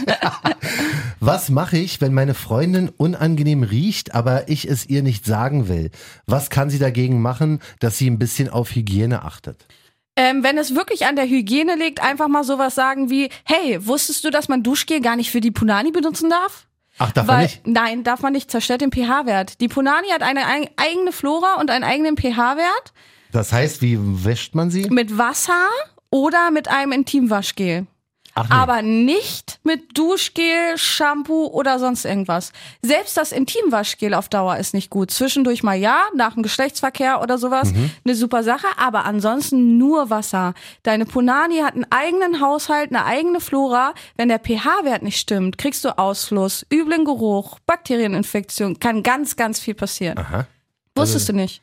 [1.22, 5.92] Was mache ich, wenn meine Freundin unangenehm riecht, aber ich es ihr nicht sagen will?
[6.26, 9.66] Was kann sie dagegen machen, dass sie ein bisschen auf Hygiene achtet?
[10.18, 14.26] Ähm, wenn es wirklich an der Hygiene liegt, einfach mal sowas sagen wie, hey, wusstest
[14.26, 16.68] du, dass man Duschgel gar nicht für die Punani benutzen darf?
[16.98, 17.66] Ach, darf man Weil, nicht?
[17.66, 19.62] Nein, darf man nicht, zerstört den pH-Wert.
[19.62, 22.92] Die Punani hat eine eig- eigene Flora und einen eigenen pH-Wert
[23.38, 24.90] Das heißt, wie wäscht man sie?
[24.90, 25.68] mit Wasser
[26.10, 27.86] oder mit einem Intimwaschgel.
[28.34, 28.56] Ach nee.
[28.56, 32.52] Aber nicht mit Duschgel, Shampoo oder sonst irgendwas.
[32.82, 35.12] Selbst das Intimwaschgel auf Dauer ist nicht gut.
[35.12, 37.92] Zwischendurch mal ja, nach dem Geschlechtsverkehr oder sowas, Mhm.
[38.06, 40.56] eine super Sache, aber ansonsten nur Wasser.
[40.84, 43.94] Deine Punani hat einen eigenen Haushalt, eine eigene Flora.
[44.18, 49.76] Wenn der pH-Wert nicht stimmt, kriegst du Ausfluss, üblen Geruch, Bakterieninfektion, kann ganz, ganz viel
[49.76, 50.18] passieren.
[50.18, 50.48] Aha.
[50.96, 51.62] Wusstest du nicht?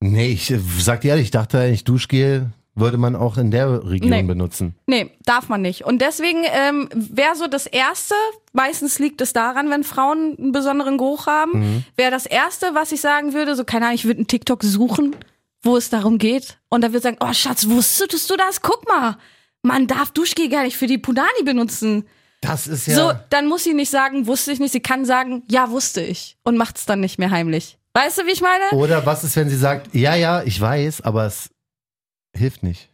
[0.00, 3.84] Nee, ich äh, sag dir ehrlich, ich dachte eigentlich, Duschgel würde man auch in der
[3.88, 4.22] Region Nee.
[4.22, 4.74] benutzen.
[4.86, 5.84] Nee, darf man nicht.
[5.84, 8.14] Und deswegen ähm, wäre so das Erste,
[8.52, 11.84] meistens liegt es daran, wenn Frauen einen besonderen Geruch haben, Mhm.
[11.96, 15.16] wäre das Erste, was ich sagen würde, so keine Ahnung, ich würde einen TikTok suchen,
[15.62, 16.58] wo es darum geht.
[16.70, 18.62] Und da würde ich sagen, oh Schatz, wusstest du das?
[18.62, 19.18] Guck mal,
[19.62, 22.06] man darf Duschgel gar nicht für die Punani benutzen.
[22.40, 22.94] Das ist ja.
[22.94, 24.72] So, dann muss sie nicht sagen, wusste ich nicht.
[24.72, 26.38] Sie kann sagen, ja, wusste ich.
[26.44, 27.76] Und macht es dann nicht mehr heimlich.
[27.94, 28.70] Weißt du, wie ich meine?
[28.72, 31.50] Oder was ist, wenn sie sagt, ja, ja, ich weiß, aber es
[32.36, 32.88] hilft nicht.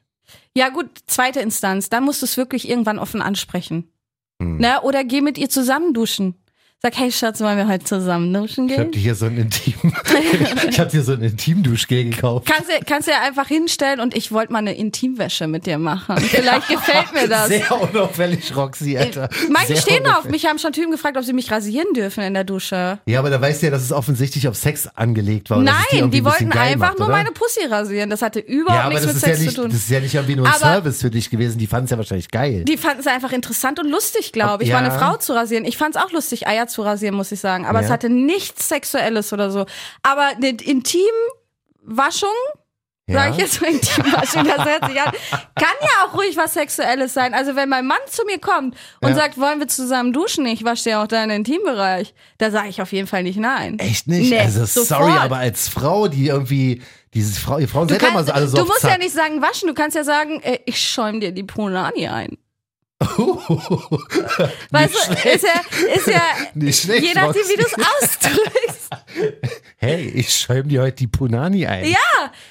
[0.56, 1.90] Ja, gut, zweite Instanz.
[1.90, 3.92] Dann musst du es wirklich irgendwann offen ansprechen.
[4.40, 4.59] Hm.
[4.59, 4.80] Ne?
[4.82, 6.35] Oder geh mit ihr zusammen duschen.
[6.83, 8.93] Sag, hey Schatz, wollen wir heute zusammen duschen Ich hab gehen?
[8.93, 9.73] dir hier so ein Intim,
[10.69, 12.47] ich hab dir so ein Intimduschgel gekauft.
[12.47, 15.79] Kannst du, kannst du ja einfach hinstellen und ich wollte mal eine Intimwäsche mit dir
[15.79, 16.19] machen.
[16.19, 17.49] Vielleicht gefällt mir das.
[17.49, 19.31] Sehr unauffällig, Roxy, Alter.
[19.51, 22.45] Manche stehen auf mich, haben schon Typen gefragt, ob sie mich rasieren dürfen in der
[22.45, 22.99] Dusche.
[23.07, 25.62] Ja, aber da weißt du ja, dass es offensichtlich auf Sex angelegt war.
[25.62, 27.17] Nein, die ein wollten geil einfach macht, nur oder?
[27.17, 28.11] meine Pussy rasieren.
[28.11, 29.71] Das hatte überhaupt Ja, nichts mit ist ja, Sex nicht, zu tun.
[29.71, 31.57] das ist ja nicht irgendwie nur ein Aber- Service für dich gewesen.
[31.59, 32.65] Die fanden es ja wahrscheinlich geil.
[32.65, 34.79] Die fanden es einfach interessant und lustig, glaube ich, Ja.
[34.81, 35.65] mal eine Frau zu rasieren.
[35.65, 37.66] Ich fand es auch lustig, Eier zu rasieren, muss ich sagen.
[37.66, 37.87] Aber Ja.
[37.87, 39.66] es hatte nichts Sexuelles oder so.
[40.02, 42.31] Aber eine Intimwaschung
[43.09, 43.20] Ja.
[43.20, 45.12] Sag ich jetzt mal Intimwaschen, das hört sich an.
[45.55, 47.35] Kann ja auch ruhig was Sexuelles sein.
[47.35, 49.14] Also wenn mein Mann zu mir kommt und Ja.
[49.14, 52.90] sagt, wollen wir zusammen duschen, ich wasche dir auch deinen Intimbereich, da sage ich auf
[52.92, 53.79] jeden Fall nicht nein.
[53.79, 54.31] Echt nicht?
[54.31, 54.88] Nee, also sofort.
[55.02, 56.83] sorry, aber als Frau, die irgendwie,
[57.14, 58.90] dieses Frau, ihr Frauen Du, ja immer kannst, so alle so du musst Zack.
[58.90, 62.37] ja nicht sagen waschen, du kannst ja sagen, ey, ich schäum dir die Punani ein.
[64.70, 65.61] Weißt du, ist ja,
[65.94, 66.22] ist ja
[66.54, 68.90] Nicht schlecht, je nachdem, wie du es ausdrückst.
[69.78, 71.85] Hey, ich schäum dir heute die Punani ein.
[71.85, 71.98] Ja,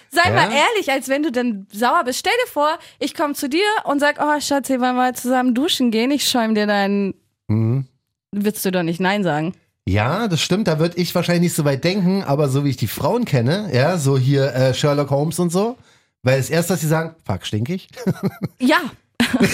[0.09, 0.35] sei Ja?
[0.35, 2.19] mal ehrlich, als wenn du dann sauer bist.
[2.19, 5.53] Stell dir vor, ich komme zu dir und sag, oh Schatz, wir wollen mal zusammen
[5.55, 7.15] duschen gehen, ich schäum dir deinen...
[7.47, 7.87] Mhm.
[8.31, 9.55] Würdest du doch nicht Nein sagen?
[9.87, 12.77] Ja, das stimmt, da würde ich wahrscheinlich nicht so weit denken, aber so wie ich
[12.77, 15.77] die Frauen kenne, ja, so hier äh, Sherlock Holmes und so,
[16.23, 17.87] weil das erste, was sie sagen, fuck, stinkig.
[18.59, 18.81] Ja,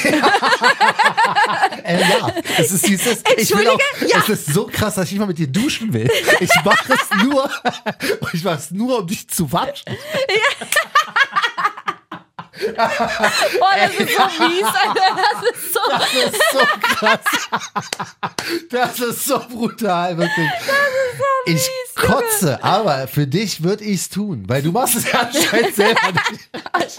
[1.83, 3.77] Äh, ja, es ist dieses, will auch, Entschuldige?
[4.07, 4.19] Ja.
[4.19, 6.09] es ist so krass, dass ich mal mit dir duschen will.
[6.39, 7.49] Ich mache es nur,
[8.33, 9.85] ich mache es nur, um dich zu waschen.
[12.61, 15.07] oh, das ist so mies, Alter.
[15.15, 15.79] Das ist so...
[15.89, 17.19] Das ist so krass.
[18.69, 20.49] Das ist so brutal, wirklich.
[21.45, 25.75] ich kotze, aber für dich würde ich es tun, weil du machst es ja anscheinend
[25.75, 26.97] selber nicht.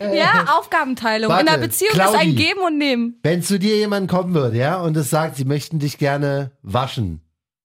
[0.00, 1.30] Ja, Aufgabenteilung.
[1.30, 2.16] In Warte, einer Beziehung Claudi.
[2.16, 3.18] ist ein Geben und Nehmen.
[3.22, 7.20] Wenn zu dir jemand kommen würde, ja, und es sagt, sie möchten dich gerne waschen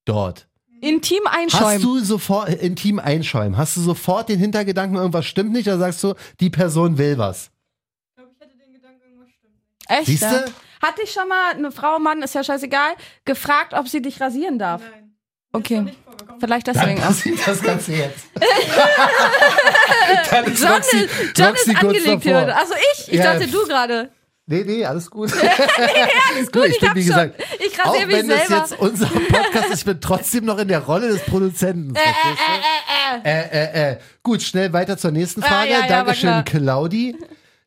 [0.06, 0.48] dort.
[0.82, 1.82] Intim Hast einschäumen.
[1.82, 3.58] du sofort äh, intim einschäumen?
[3.58, 7.50] Hast du sofort den Hintergedanken, irgendwas stimmt nicht, oder sagst du, die Person will was?
[9.88, 10.08] Echt?
[10.08, 10.26] Siehste?
[10.26, 10.46] ja?
[10.88, 14.60] Hatte ich schon mal eine Frau, Mann, ist ja scheißegal, gefragt, ob sie dich rasieren
[14.60, 14.82] darf?
[14.82, 15.05] Nein.
[15.56, 15.86] Okay.
[16.40, 17.14] Vielleicht deswegen auch.
[17.46, 18.26] das Ganze jetzt.
[20.32, 22.42] Dann ist John, Roxy- ist, John Roxy ist kurz angelegt davor.
[22.46, 22.58] hier.
[22.58, 23.08] Also ich?
[23.14, 23.34] Ich Ja.
[23.34, 24.10] dachte du gerade.
[24.48, 25.32] Nee, nee, alles gut.
[26.36, 27.14] alles gut, ich bin, hab wie schon.
[27.16, 28.58] gesagt, Ich auch wenn das selber.
[28.62, 31.96] jetzt unser Podcast ist, ich bin trotzdem noch in der Rolle des Produzenten.
[31.96, 33.42] Äh, äh, äh, äh.
[33.42, 33.98] Äh, äh, äh.
[34.22, 35.72] Gut, schnell weiter zur nächsten Ah, Frage.
[35.72, 37.16] ja, ja, Dankeschön, Claudi.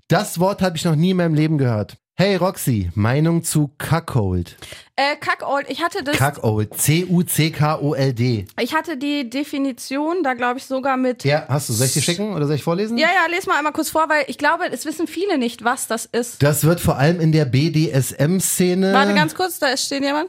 [0.07, 1.97] Das Wort habe ich noch nie in meinem Leben gehört.
[2.21, 4.57] Hey Roxy, Meinung zu Cuckold.
[4.97, 5.71] Äh, Kackold.
[5.71, 6.17] Ich hatte das.
[6.17, 6.77] Cuckold.
[6.77, 8.45] C-U-C-K-O-L-D.
[8.61, 11.23] Ich hatte die Definition, da glaube ich sogar mit.
[11.23, 11.75] Ja, hast du.
[11.75, 12.99] Soll ich dir schicken oder soll ich vorlesen?
[12.99, 15.87] Ja, ja, les mal einmal kurz vor, weil ich glaube, es wissen viele nicht, was
[15.87, 16.43] das ist.
[16.43, 18.93] Das wird vor allem in der BDSM-Szene.
[18.93, 20.29] Warte ganz kurz, da ist steht jemand.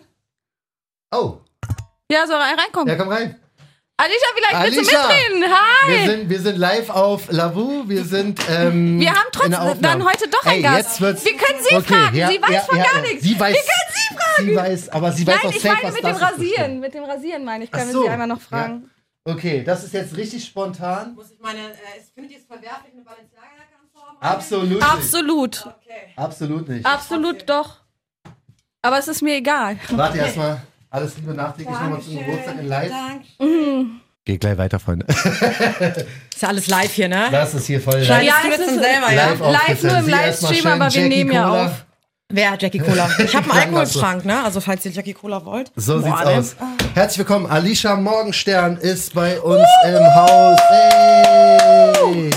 [1.11, 1.37] Oh,
[2.11, 2.87] Ja, soll rein- reinkommen.
[2.87, 3.35] ja, komm rein.
[4.01, 5.13] Alicia, vielleicht willst du Alicia!
[5.13, 5.53] mitreden?
[5.53, 5.91] Hi!
[5.91, 7.83] Wir sind, wir sind live auf Lavu.
[7.89, 8.39] Wir sind.
[8.49, 10.77] Ähm, Wir haben trotzdem dann heute doch Ey, einen Gast.
[10.77, 12.15] Jetzt wird's, Wir können sie okay, fragen.
[12.15, 13.01] ja, sie weiß ja, von ja, gar ja.
[13.01, 13.23] nichts.
[13.23, 14.47] Sie weiß, Wir können sie fragen.
[14.49, 16.25] Sie weiß, aber sie weiß Nein, auch ich safe, meine was mit das dem.
[16.27, 16.79] Rasieren.
[16.79, 17.71] Mit dem Rasieren meine ich.
[17.71, 17.99] Können so.
[17.99, 18.89] wir sie einmal noch fragen.
[19.27, 19.33] Ja.
[19.33, 21.15] Okay, das ist jetzt richtig spontan.
[21.15, 21.75] Muss ich meine, äh,
[22.15, 24.17] findet ihr es verwerflich, eine Balenciaga-Jacke anzuhaben?
[24.21, 24.83] Absolut nicht.
[24.83, 25.65] Absolut.
[25.65, 26.13] Okay.
[26.15, 26.85] Absolut nicht.
[26.85, 27.81] Absolut doch.
[28.81, 29.77] Aber es ist mir egal.
[29.89, 30.61] Warte erstmal.
[30.91, 32.89] Alles Liebe nachträglich nochmal zum Geburtstag in live.
[32.91, 33.85] Danke.
[34.25, 35.05] Geht gleich weiter, Freunde.
[36.33, 37.27] Ist ja alles live hier, ne?
[37.31, 39.25] Das ist hier voll Schneidest Ja, jetzt selber, ja?
[39.29, 41.65] live Live nur im Livestream, aber wir Jackie nehmen ja Cola.
[41.65, 41.85] auf.
[42.31, 43.09] Wer hat Jackie Cola?
[43.19, 43.61] Ich habe einen.
[43.75, 44.43] Alkoholschrank, ne?
[44.43, 45.71] Also falls ihr Jackie Cola wollt.
[45.75, 46.31] So Boah, sieht's ne?
[46.37, 46.55] aus.
[46.95, 47.45] Herzlich willkommen.
[47.47, 50.59] Alicia Morgenstern ist bei uns im Haus.
[50.69, 52.29] Hey.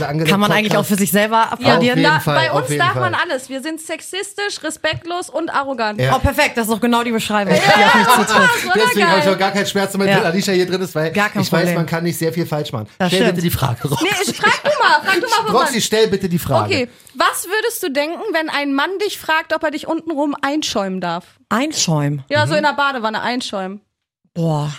[0.00, 0.88] Angenehme Kann man eigentlich auch Podcast.
[0.88, 2.02] für sich selber applaudieren?
[2.02, 3.02] Da, Fall, bei uns darf Fall.
[3.02, 3.50] man alles.
[3.50, 6.00] Wir sind sexistisch, respektlos und arrogant.
[6.00, 6.16] Ja.
[6.16, 6.56] Oh, perfekt.
[6.56, 8.64] Das ist doch genau die Beschreibung, zutrifft.
[8.64, 10.16] oder Deswegen habe ich auch gar keinen Schmerz damit, Ja.
[10.16, 11.74] wenn Alicia hier drin ist, weil Gar kein ich weiß, Problem.
[11.76, 12.86] man kann nicht sehr viel falsch machen.
[12.98, 13.34] Das stell stimmt.
[13.36, 14.04] bitte die Frage, Roxy.
[14.04, 16.64] Nee, frag du mal, frag du mal, Roxy, stell bitte die Frage.
[16.74, 21.00] Okay, was würdest du denken, wenn ein Mann dich fragt, ob er dich untenrum einschäumen
[21.02, 21.24] darf?
[21.50, 22.24] Einschäumen.
[22.30, 22.48] Ja, Mhm.
[22.50, 23.80] so in der Badewanne einschäumen.
[24.32, 24.72] Boah.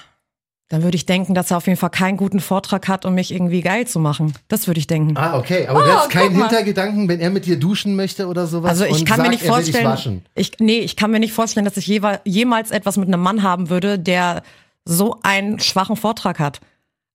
[0.69, 3.31] Dann würde ich denken, dass er auf jeden Fall keinen guten Vortrag hat, um mich
[3.31, 4.33] irgendwie geil zu machen.
[4.47, 5.15] Das würde ich denken.
[5.15, 5.67] Ah, okay.
[5.67, 6.35] Aber Oh, du hast keinen.
[6.35, 8.71] Hintergedanken, wenn er mit dir duschen möchte oder sowas?
[8.71, 11.65] Also ich und kann sagt, mir nicht vorstellen, ich, nee, ich kann mir nicht vorstellen,
[11.65, 14.41] dass ich jeweil, jemals etwas mit einem Mann haben würde, der
[14.85, 16.61] so einen schwachen Vortrag hat.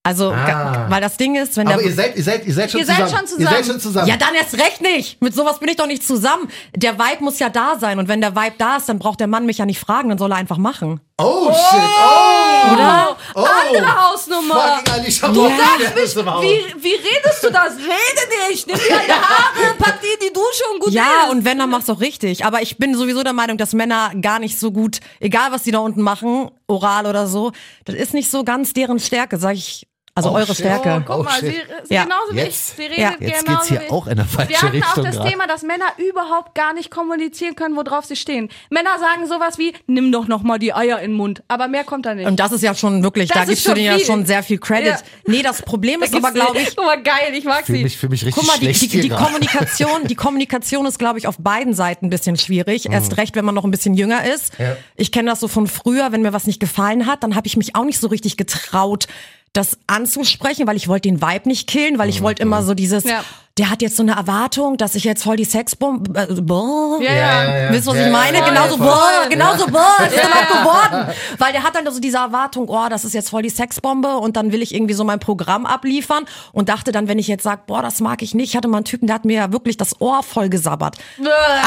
[0.03, 0.87] Also, Ah.
[0.89, 2.87] weil das Ding ist, wenn Aber der ihr seid, ihr seid, ihr seid schon Ihr
[2.87, 3.19] seid zusammen.
[3.19, 3.43] schon zusammen.
[3.43, 4.09] Ihr seid schon zusammen.
[4.09, 5.21] Ja, dann erst recht nicht.
[5.21, 6.49] Mit sowas bin ich doch nicht zusammen.
[6.75, 7.99] Der Vibe muss ja da sein.
[7.99, 10.17] Und wenn der Vibe da ist, dann braucht der Mann mich ja nicht fragen, dann
[10.17, 11.01] soll er einfach machen.
[11.19, 11.81] oh, shit.
[11.83, 12.73] Oh.
[12.73, 13.17] Oder?
[13.35, 13.45] oh.
[13.67, 14.81] Andere Hausnummer.
[14.91, 17.73] Alicia Du Morgenstern sagst mich, wie, wie redest du das?
[17.77, 21.33] Rede nicht, nimm dir deine Haare, pack die in die Dusche und gut Ja, ist.
[21.33, 22.47] und wenn, dann mach's auch richtig.
[22.47, 25.73] Aber ich bin sowieso der Meinung, dass Männer gar nicht so gut, egal was die
[25.73, 27.53] da unten machen, oral oder so,
[27.85, 29.87] das ist nicht so ganz deren Stärke, sag ich.
[30.27, 30.55] Also Oh, eure.
[30.55, 30.97] Stärke.
[30.99, 31.55] Oh, guck Oh, mal, shit.
[31.55, 32.05] sie, sie Ja.
[32.05, 32.45] genauso wie ich.
[32.47, 33.13] Jetzt- Sie redet Ja.
[33.19, 33.91] Jetzt genauso geht's hier ich.
[33.93, 35.31] auch in eine falsche Wir hatten Richtung auch das gerade.
[35.31, 38.49] Thema, dass Männer überhaupt gar nicht kommunizieren können, worauf sie stehen.
[38.71, 41.43] Männer sagen sowas wie, nimm doch noch mal die Eier in den Mund.
[41.49, 42.27] Aber mehr kommt da nicht.
[42.27, 44.43] Und das ist ja schon wirklich, Das da gibst du schon denen ja schon sehr
[44.43, 44.87] viel Credit.
[44.89, 44.99] Ja.
[45.27, 47.83] Nee, das Problem ist Da aber, glaube ich, Guck mal, geil, ich mag Fühl sie.
[47.85, 49.09] mich, fühl mich richtig Guck mal, die, schlecht die, die.
[49.09, 52.91] Kommunikation, die Kommunikation ist, glaube ich, auf beiden Seiten ein bisschen schwierig.
[52.91, 54.59] Erst recht, wenn man noch ein bisschen jünger ist.
[54.59, 54.65] Mhm.
[54.65, 54.77] Ja.
[54.97, 57.57] Ich kenne das so von früher, wenn mir was nicht gefallen hat, dann habe ich
[57.57, 59.07] mich auch nicht so richtig getraut,
[59.53, 62.11] das anzusprechen, weil ich wollte den Vibe nicht killen, weil Mhm.
[62.13, 63.25] ich wollte immer so dieses, Ja.
[63.59, 66.99] der hat jetzt so eine Erwartung, dass ich jetzt voll die Sexbombe, äh, boah.
[67.03, 67.73] Ja, Ja, ja, ja.
[67.73, 68.39] Wisst ihr, was Ja, ich meine?
[68.39, 71.15] ja, genauso, boah, genauso, boah, ist dann auch geworden.
[71.39, 74.37] Weil der hat dann so diese Erwartung, oh, das ist jetzt voll die Sexbombe und
[74.37, 77.63] dann will ich irgendwie so mein Programm abliefern und dachte dann, wenn ich jetzt sage,
[77.67, 79.77] boah, das mag ich nicht, ich hatte mal einen Typen, der hat mir ja wirklich
[79.77, 80.97] das Ohr voll gesabbert.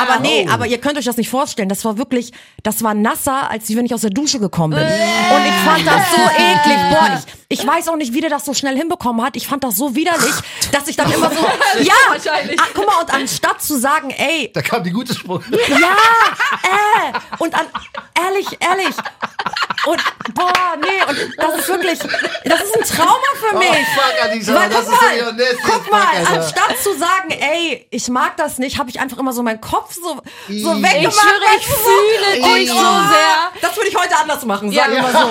[0.01, 2.31] Aber nee, aber ihr könnt euch das nicht vorstellen, das war wirklich,
[2.63, 4.83] das war nasser, als wenn ich aus der Dusche gekommen bin.
[4.87, 8.45] Und ich fand das so eklig, boah, ich, ich weiß auch nicht, wie der das
[8.45, 10.33] so schnell hinbekommen hat, ich fand das so widerlich,
[10.71, 11.45] dass ich dann immer so,
[11.81, 12.59] ja, Wahrscheinlich.
[12.59, 15.41] ah, guck mal, und anstatt zu sagen, ey, Da kam die gute Spruch.
[15.51, 15.95] ja,
[16.63, 17.65] äh, und an,
[18.19, 18.95] ehrlich, ehrlich.
[19.85, 20.01] Und,
[20.33, 23.67] boah, nee, und das ist wirklich, das ist ein Trauma für Oh, mich.
[23.67, 25.31] fuck, Alicia, Weil, guck mal, ja
[25.65, 29.33] guck mal, Fuck, anstatt zu sagen, ey, ich mag das nicht, habe ich einfach immer
[29.33, 30.83] so meinen Kopf so, so Ich weggemacht.
[30.87, 33.51] Ich schwöre, ich fühle dich ich so sehr.
[33.61, 34.95] Das würde ich heute anders machen, sagen Ja.
[34.95, 35.27] wir mal so,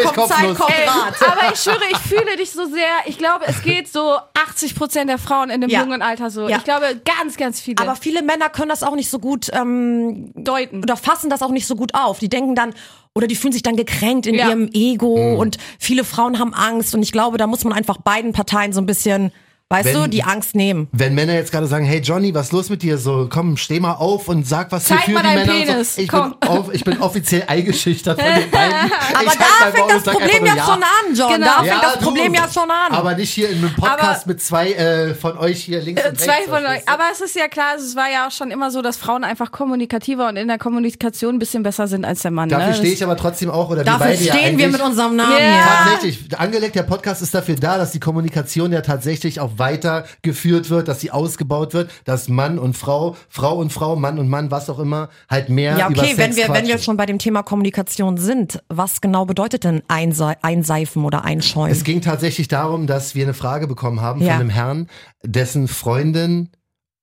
[0.00, 0.02] ne?
[0.14, 1.14] Kommt Zeit, kommt Ey, Rat.
[1.30, 2.86] aber ich schwöre, ich fühle dich so sehr.
[3.06, 5.80] Ich glaube, es geht so 80 Prozent der Frauen in dem Ja.
[5.80, 6.48] jungen Alter so.
[6.48, 6.58] Ja.
[6.58, 7.78] Ich glaube, ganz, ganz viele.
[7.78, 10.82] Aber viele Männer können das auch nicht so gut ähm, deuten.
[10.82, 12.18] oder fassen das auch nicht so gut auf.
[12.18, 12.74] Die denken dann
[13.14, 14.48] oder die fühlen sich dann gekränkt in Ja.
[14.48, 18.32] ihrem Ego und viele Frauen haben Angst und ich glaube, da muss man einfach beiden
[18.32, 19.32] Parteien so ein bisschen,
[19.70, 20.88] weißt Wenn- du, die Angst nehmen.
[20.92, 22.98] Wenn Männer jetzt gerade sagen, hey Johnny, was ist los mit dir?
[22.98, 25.52] So, komm, steh mal auf und sag was Zeig für mal die deinen Männer.
[25.60, 26.02] und Penis, So.
[26.02, 26.34] Ich, komm.
[26.40, 28.74] bin auf, ich bin offiziell eingeschüchtert von den beiden.
[29.14, 31.32] Aber ich da fängt Maul das Problem ja nur schon an, John.
[31.34, 31.46] Genau.
[31.46, 32.04] Da fängt Ja, das du.
[32.04, 32.92] Problem ja schon an.
[32.92, 36.08] Aber nicht hier in einem Podcast Aber- mit zwei äh, von euch hier links und
[36.10, 36.24] rechts.
[36.24, 36.82] Zwei von euch.
[36.88, 39.52] Aber es ist ja klar, es war ja auch schon immer so, dass Frauen einfach
[39.52, 42.48] kommunikativer und in der Kommunikation ein bisschen besser sind als der Mann.
[42.48, 42.74] Dafür ne?
[42.74, 45.14] stehe ich aber trotzdem auch, oder wir Dafür beide ja stehen wir eigentlich- mit unserem
[45.14, 45.38] Namen Ja.
[45.38, 45.62] hier.
[45.92, 50.88] Tatsächlich, angelegt, der Podcast ist dafür da, dass die Kommunikation ja tatsächlich auch weitergeführt wird,
[50.88, 54.68] dass sie ausgebaut wird, dass Mann und Frau, Frau und Frau, Mann und Mann, was
[54.68, 56.78] auch immer, halt mehr Ja, über okay, Sex wenn wir, wenn wir quatschen.
[56.82, 61.70] schon bei dem Thema Kommunikation sind, was genau bedeutet denn einse einseifen oder einschäumen?
[61.70, 64.32] Es ging tatsächlich darum, dass wir eine Frage bekommen haben Ja.
[64.32, 64.88] von einem Herrn,
[65.22, 66.48] dessen Freundin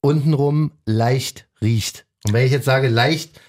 [0.01, 2.05] untenrum leicht riecht.
[2.25, 3.39] Und wenn ich jetzt sage leicht,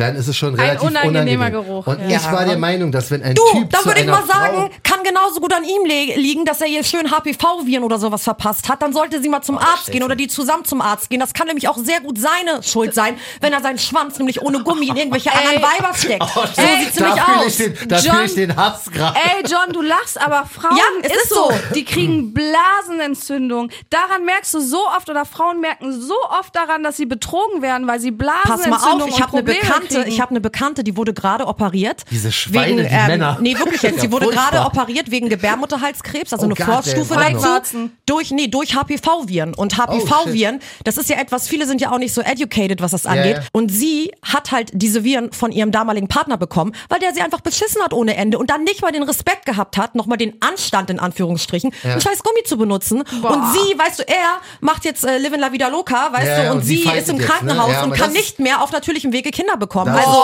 [0.00, 1.66] dann ist es schon Ein relativ unangenehmer unangenehm.
[1.66, 2.16] Geruch, Und ja.
[2.16, 4.56] ich war der Meinung, dass wenn ein Du, Typ da zu würde ich mal sagen,
[4.56, 8.22] Frau, kann genauso gut an ihm li liegen, dass er hier schön HPV-Viren oder sowas
[8.24, 8.82] verpasst hat.
[8.82, 11.20] Dann sollte sie mal zum Arzt gehen oder die zusammen zum Arzt gehen.
[11.20, 14.60] Das kann nämlich auch sehr gut seine Schuld sein, wenn er seinen Schwanz nämlich ohne
[14.62, 16.24] Gummi in irgendwelche anderen Weiber steckt.
[16.24, 17.46] so Ey, sieht's da nämlich aus.
[17.46, 19.16] ich den, da John- fühle ich den Hass gerade.
[19.18, 21.50] Ey, John, du lachst, aber Frauen Ja, es ist so.
[21.74, 23.70] Die kriegen Blasenentzündung.
[23.90, 27.86] Daran merkst du so oft oder Frauen merken so oft daran, dass sie betrogen werden,
[27.86, 29.60] weil sie Pass Blasenentzündung mal auf, ich und habe eine Probleme
[29.90, 32.04] Bekannte, ich habe eine Bekannte, die wurde gerade operiert.
[32.10, 33.38] Diese Schweine, wegen, die ähm, Männer.
[33.40, 33.90] Nee, wirklich jetzt.
[34.00, 37.90] Ja, Die wurde gerade operiert wegen Gebärmutterhalskrebs, also Oh eine Gott, Vorstufe dazu.
[38.06, 39.54] Durch, nee, durch HPV-Viren.
[39.54, 43.06] Und HPV-Viren, das ist ja etwas, viele sind ja auch nicht so educated, was das
[43.06, 43.36] angeht.
[43.36, 43.42] ja.
[43.52, 47.40] Und sie hat halt diese Viren von ihrem damaligen Partner bekommen, weil der sie einfach
[47.40, 50.90] beschissen hat ohne Ende und dann nicht mal den Respekt gehabt hat, nochmal den Anstand
[50.90, 52.98] in Anführungsstrichen, einen scheiß Gummi zu benutzen.
[53.00, 56.42] Und sie, weißt du, er macht jetzt äh, Livin La Vida Loca, weißt Ja, du,
[56.44, 57.18] ja, und, und sie sie ist im jetzt, ne?
[57.26, 59.79] Krankenhaus Ja, und kann nicht mehr auf natürlichem Wege Kinder bekommen.
[59.84, 60.22] Das ist also,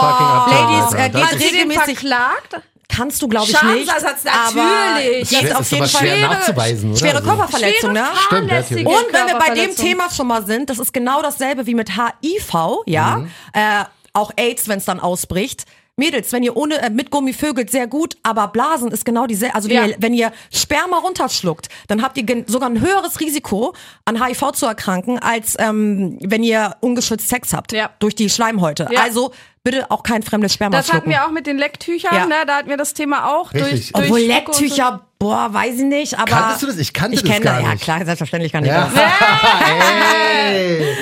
[0.51, 2.61] Ladies, äh, Das geht den regelmäßig verklagt?
[2.89, 4.33] Kannst du, glaube ich, Schadensersatz, nicht.
[4.33, 4.63] Aber
[4.95, 5.31] natürlich.
[5.43, 6.99] ist auf jeden Fall schwer nachzuweisen, oder?
[6.99, 8.05] schwere Also- Körperverletzung, ne?
[8.27, 8.51] Stimmt, Und
[9.11, 9.75] wenn wir bei dem.
[9.75, 13.31] Thema schon mal sind, das ist genau dasselbe wie mit HIV, ja, Mhm.
[13.53, 15.65] äh, auch AIDS, wenn es dann ausbricht.
[15.99, 19.55] Mädels, wenn ihr ohne äh, mit Gummi vögelt, sehr gut, aber Blasen ist genau dieselbe.
[19.55, 19.85] Also wenn, Ja.
[19.87, 23.73] ihr, wenn ihr Sperma runterschluckt, dann habt ihr sogar ein höheres Risiko,
[24.05, 27.89] an HIV zu erkranken, als ähm, wenn ihr ungeschützt Sex habt Ja.
[27.97, 28.87] durch die Schleimhäute.
[28.91, 29.01] Ja.
[29.01, 29.31] Also
[29.63, 31.09] bitte auch kein fremdes Sperma Das hatten schlucken.
[31.09, 32.25] wir auch mit den Lecktüchern, Ja.
[32.27, 32.35] ne?
[32.45, 33.51] da hatten wir das Thema auch.
[33.55, 33.91] Richtig.
[33.91, 34.61] Durch, Obwohl durch Spucke und so.
[34.61, 36.25] Lecktücher, boah, weiß ich nicht, aber.
[36.27, 36.77] Kanntest du das?
[36.77, 37.83] Ich kannte ich das kenne, gar Ja, nicht.
[37.83, 38.87] klar, selbstverständlich kann ich Ja.
[38.93, 39.03] das.
[40.45, 40.95] Ey.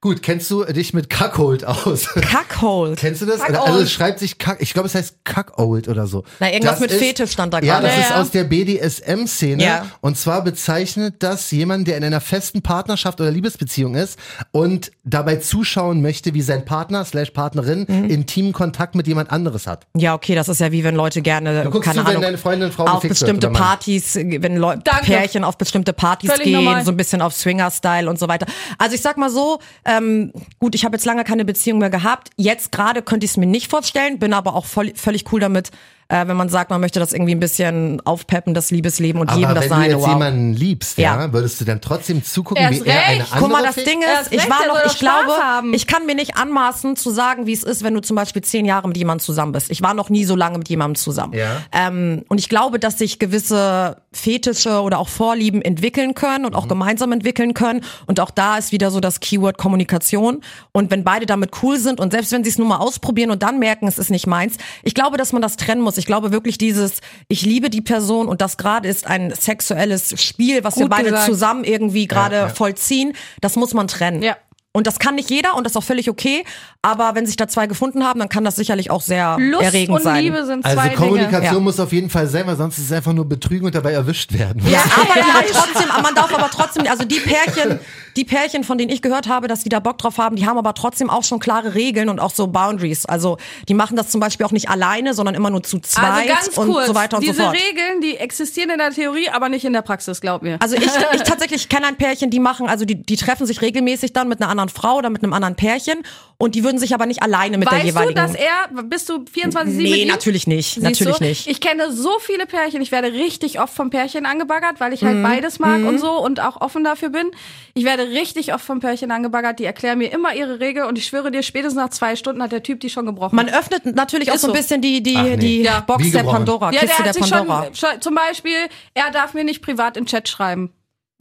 [0.00, 2.06] Gut, kennst du dich mit Cuckold aus?
[2.14, 2.94] Cackhole.
[2.94, 3.40] Kennst du das?
[3.40, 3.58] Cuckold.
[3.66, 6.22] Also es schreibt sich Cuck, ich glaube es heißt Cuckold oder so.
[6.38, 7.86] Na, irgendwas Das mit ist, Fetisch stand da Ja, gerade.
[7.88, 8.20] das Ja, ist ja.
[8.20, 9.60] aus der BDSM-Szene.
[9.64, 9.86] Ja.
[10.00, 14.20] Und zwar bezeichnet das jemand, der in einer festen Partnerschaft oder Liebesbeziehung ist
[14.52, 18.04] und dabei zuschauen möchte, wie sein Partner slash Partnerin Mhm.
[18.08, 19.88] intimen Kontakt mit jemand anderes hat.
[19.96, 22.22] Ja, okay, das ist ja wie wenn Leute gerne, Du guckst keine zu, wenn Ahnung,
[22.22, 23.50] deine Freundin Frau auf bestimmte.
[23.50, 25.06] Partys, wenn Leute, Danke.
[25.06, 26.84] Pärchen auf bestimmte Partys Völlig gehen, normal.
[26.84, 28.46] so ein bisschen auf Swinger-Style und so weiter.
[28.78, 29.58] Also ich sag mal so,
[29.88, 32.28] ähm, gut, ich habe jetzt lange keine Beziehung mehr gehabt.
[32.36, 35.70] Jetzt gerade könnte ich es mir nicht vorstellen, bin aber auch voll, völlig cool damit,
[36.08, 39.44] äh, wenn man sagt, man möchte das irgendwie ein bisschen aufpeppen, das Liebesleben und jedem
[39.50, 39.92] Aber das wenn du seine.
[39.94, 40.08] jetzt Wow.
[40.08, 41.20] jemanden liebst, ja.
[41.20, 41.32] Ja.
[41.32, 43.32] würdest du dann trotzdem zugucken, Erst wie er eine recht.
[43.34, 43.74] andere Guck mal, das?
[43.76, 45.74] Ding Er ist, ist ich recht, war noch, ich glaube, haben.
[45.74, 48.64] ich kann mir nicht anmaßen zu sagen, wie es ist, wenn du zum Beispiel zehn
[48.64, 49.70] Jahre mit jemandem zusammen bist.
[49.70, 51.34] Ich war noch nie so lange mit jemandem zusammen.
[51.34, 51.58] Ja.
[51.72, 56.64] Ähm, und ich glaube, dass sich gewisse Fetische oder auch Vorlieben entwickeln können und auch
[56.64, 56.68] Mhm.
[56.70, 57.82] gemeinsam entwickeln können.
[58.06, 60.40] Und auch da ist wieder so das Keyword Kommunikation.
[60.72, 63.42] Und wenn beide damit cool sind und selbst wenn sie es nur mal ausprobieren und
[63.42, 65.97] dann merken, es ist nicht meins, ich glaube, dass man das trennen muss.
[65.98, 70.64] Ich glaube wirklich dieses, ich liebe die Person und das gerade ist ein sexuelles Spiel,
[70.64, 71.26] was wir Gut beide gesagt.
[71.26, 72.48] zusammen irgendwie gerade ja.
[72.48, 73.14] vollziehen.
[73.40, 74.22] Das muss man trennen.
[74.22, 74.36] Ja.
[74.74, 76.44] Und das kann nicht jeder und das ist auch völlig okay.
[76.82, 79.96] Aber wenn sich da zwei gefunden haben, dann kann das sicherlich auch sehr Lust erregend
[79.96, 80.22] und sein.
[80.22, 81.54] Liebe sind Also zwei Kommunikation Dinge.
[81.54, 81.60] Ja.
[81.60, 84.32] muss auf jeden Fall sein, weil sonst ist es einfach nur betrügen und dabei erwischt
[84.34, 84.62] werden.
[84.68, 87.80] Ja, aber die haben trotzdem, man darf aber trotzdem, also die Pärchen,
[88.16, 90.58] die Pärchen, von denen ich gehört habe, dass die da Bock drauf haben, die haben
[90.58, 93.06] aber trotzdem auch schon klare Regeln und auch so Boundaries.
[93.06, 96.28] Also die machen das zum Beispiel auch nicht alleine, sondern immer nur zu zweit Also
[96.28, 97.56] ganz und kurz, so weiter und diese so fort.
[97.56, 100.58] Regeln, die existieren in der Theorie, aber nicht in der Praxis, glaub mir.
[100.60, 104.12] Also ich, ich tatsächlich kenne ein Pärchen, die machen, also die, die treffen sich regelmäßig
[104.12, 106.02] dann mit einer anderen Frau oder mit einem anderen Pärchen
[106.38, 108.14] und die würden sich aber nicht alleine mit der weißt jeweiligen.
[108.14, 110.08] du, dass er, bist du 24 mit nee, ihm?
[110.08, 110.74] natürlich nicht.
[110.74, 111.24] Siehst natürlich du?
[111.24, 111.46] nicht.
[111.48, 112.80] Ich kenne so viele Pärchen.
[112.82, 115.06] Ich werde richtig oft vom Pärchen angebaggert, weil ich Mhm.
[115.06, 117.30] halt beides mag und so und auch offen dafür bin.
[117.74, 119.58] Ich werde richtig oft vom Pärchen angebaggert.
[119.60, 122.50] Die erklären mir immer ihre Regel und ich schwöre dir, spätestens nach zwei Stunden hat
[122.52, 123.36] der Typ die schon gebrochen.
[123.36, 125.36] Man öffnet natürlich auch Ist so ein bisschen die, die, Ach nee.
[125.36, 125.80] die Ja.
[125.80, 126.22] Box der?
[126.24, 127.64] Pandora, ja, Kiste der der Pandora.
[127.66, 128.56] schon, schon, zum Beispiel,
[128.94, 130.72] er darf mir nicht privat im Chat schreiben.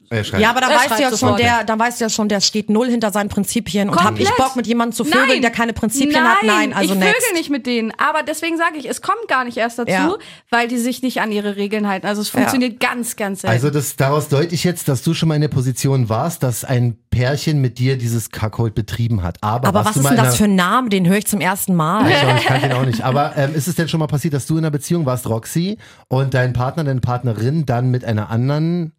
[0.10, 0.40] Schreibt.
[0.42, 2.40] Ja, aber dann Er weißt du ja schon, der, dann weißt du ja schon, der
[2.40, 4.30] steht null hinter seinen Prinzipien und hab ich.
[4.38, 5.42] Bock mit jemandem zu vögeln, Nein.
[5.42, 6.44] der keine Prinzipien Nein, hat?
[6.44, 7.16] Nein, also ich next.
[7.24, 7.92] vögel nicht mit denen.
[7.98, 10.16] Aber deswegen sage ich, es kommt gar nicht erst dazu, Ja.
[10.50, 12.08] weil die sich nicht an ihre Regeln halten.
[12.08, 13.54] Also es funktioniert ganz, ganz selten.
[13.54, 16.64] Also das, daraus deute ich jetzt, dass du schon mal in der Position warst, dass
[16.64, 19.38] ein Pärchen mit dir dieses Kackhold betrieben hat.
[19.42, 20.90] Aber, Aber was du ist mal denn das für ein Name?
[20.90, 22.10] Den höre ich zum ersten Mal.
[22.10, 23.02] Ich auch, ich kannte ihn auch nicht.
[23.02, 25.78] Aber ähm, ist es denn schon mal passiert, dass du in einer Beziehung warst, Roxy,
[26.08, 28.94] und dein Partner, deine Partnerin dann mit einer anderen,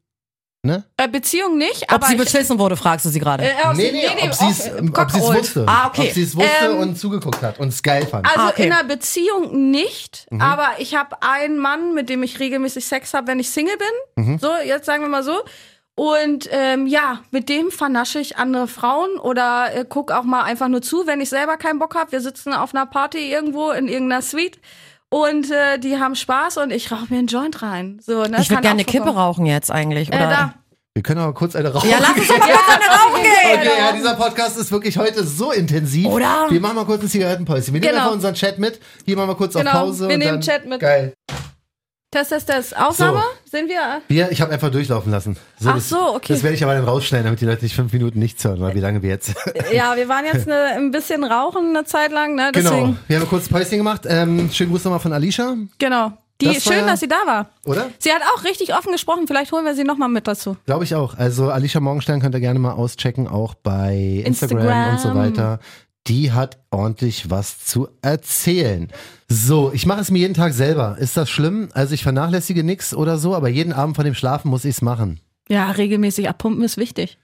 [0.69, 0.85] ne?
[0.97, 3.45] äh, Beziehung nicht, Ob aber sie ich, beschissen wurde, fragst du sie gerade.
[3.45, 5.41] äh, ob Nee, sie- nee, ob sie es ob Cockhold.
[5.41, 5.65] wusste.
[5.67, 6.07] Ah, okay.
[6.09, 8.27] Ob sie es wusste Ähm, und zugeguckt hat und es geil fand.
[8.27, 8.67] Also Ah, okay.
[8.67, 10.41] in einer Beziehung nicht, Mhm.
[10.41, 13.77] aber ich habe einen Mann, mit dem ich regelmäßig Sex habe, wenn ich Single
[14.17, 14.25] bin.
[14.25, 14.39] Mhm.
[14.39, 15.41] So, jetzt sagen wir mal so.
[15.95, 20.69] Und ähm, ja, mit dem vernasche ich andere Frauen oder äh, guck auch mal einfach
[20.69, 22.13] nur zu, wenn ich selber keinen Bock habe.
[22.13, 24.61] Wir sitzen auf einer Party irgendwo in irgendeiner Suite
[25.11, 28.01] und äh, die haben Spaß und ich rauche mir einen Joint rein.
[28.05, 30.13] So, ne, ich würde kann gerne eine Kippe rauchen jetzt eigentlich.
[30.13, 30.29] Äh, Oder?
[30.29, 30.55] da.
[30.95, 31.89] Wir können aber kurz eine rauchen.
[31.89, 33.61] Ja, lass uns doch mal kurz eine rauchen gehen.
[33.61, 36.07] Okay, ja, dieser Podcast ist wirklich heute so intensiv.
[36.07, 36.47] Oder?
[36.49, 37.73] Wir machen mal kurz ein Zigarettenpäuschen.
[37.73, 38.03] Wir nehmen Genau.
[38.03, 38.81] einfach unseren Chat mit.
[39.07, 40.09] Hier machen wir kurz Genau, auf Pause.
[40.09, 40.81] wir und nehmen dann, Chat mit.
[40.81, 41.15] Geil.
[42.11, 42.75] Test, Test, Test.
[42.79, 43.23] Aufnahme?
[43.45, 44.01] Sind wir?
[44.09, 45.37] Wir, ich habe einfach durchlaufen lassen.
[45.67, 46.33] Ach das, so, okay.
[46.33, 48.75] Das werde ich aber dann rausschneiden, damit die Leute nicht fünf Minuten nichts hören, weil
[48.75, 49.35] wie lange wir jetzt.
[49.73, 52.51] Ja, wir waren jetzt eine, ein bisschen rauchen eine Zeit lang, ne?
[52.55, 52.75] Deswegen.
[52.87, 52.97] genau.
[53.09, 54.03] Wir haben ein kurzes Päuschen gemacht.
[54.07, 56.13] Ähm, schönen Gruß nochmal von Alicia, Genau.
[56.41, 57.51] Die, Das schön, ja- dass sie da war.
[57.67, 57.91] oder?
[57.99, 59.27] Sie hat auch richtig offen gesprochen.
[59.27, 60.57] Vielleicht holen wir sie nochmal mit dazu.
[60.67, 61.15] Glaube ich auch.
[61.19, 64.91] Also Alicia Morgenstern könnt ihr gerne mal auschecken, auch bei Instagram, Instagram.
[64.93, 65.59] und so weiter.
[66.09, 68.89] Die hat ordentlich was zu erzählen.
[69.29, 70.97] So, ich mache es mir jeden Tag selber.
[70.99, 71.69] Ist das schlimm?
[71.75, 74.83] Also ich vernachlässige nichts oder so, aber jeden Abend vor dem Schlafen muss ich es
[74.83, 75.21] machen.
[75.51, 77.19] Ja, regelmäßig abpumpen ist wichtig.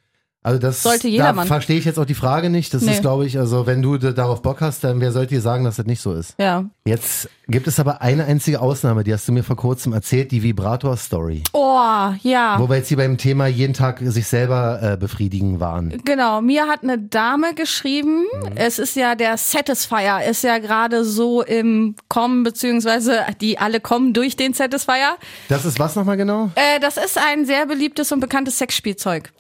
[0.45, 1.47] Also das Sollte da jedermann.
[1.47, 2.75] verstehe ich jetzt auch die Frage nicht.
[2.75, 2.93] Das Nee.
[2.93, 5.65] ist, glaube ich, also wenn du da- darauf Bock hast, dann wer sollte dir sagen,
[5.65, 6.35] dass das nicht so ist?
[6.39, 6.67] Ja.
[6.85, 10.43] Jetzt gibt es aber eine einzige Ausnahme, die hast du mir vor kurzem erzählt, die
[10.43, 11.45] Vibrator-Story.
[11.55, 11.81] Oh,
[12.23, 12.57] ja.
[12.59, 15.99] Wo wir jetzt hier beim Thema jeden Tag sich selber äh, befriedigen waren.
[16.05, 21.43] Genau, mir hat eine Dame geschrieben, es ist ja der Satisfier, ist ja gerade so
[21.43, 25.17] im Kommen, beziehungsweise die alle kommen durch den Satisfier.
[25.49, 26.51] Das ist was nochmal genau?
[26.55, 29.33] Äh, das ist ein sehr beliebtes und bekanntes Sexspielzeug.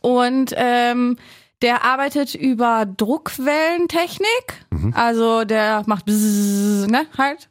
[0.00, 1.16] Und ähm,
[1.62, 4.66] der arbeitet über Druckwellentechnik.
[4.92, 7.48] Also der macht bzzz, ne, halt.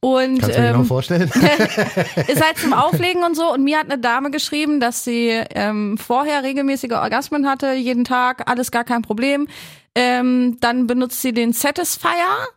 [0.00, 1.22] Und Kannst du mir genau ähm, vorstellen?
[2.28, 3.52] ist halt zum Auflegen und so.
[3.52, 8.48] Und mir hat eine Dame geschrieben, dass sie ähm, vorher regelmäßige Orgasmen hatte, jeden Tag,
[8.48, 9.48] alles gar kein Problem.
[9.94, 12.10] Ähm, dann benutzt sie den Satisfier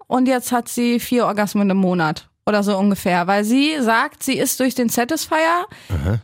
[0.08, 2.29] und jetzt hat sie vier Orgasmen im Monat.
[2.49, 5.38] Oder so ungefähr, weil sie sagt, sie ist durch den Satisfier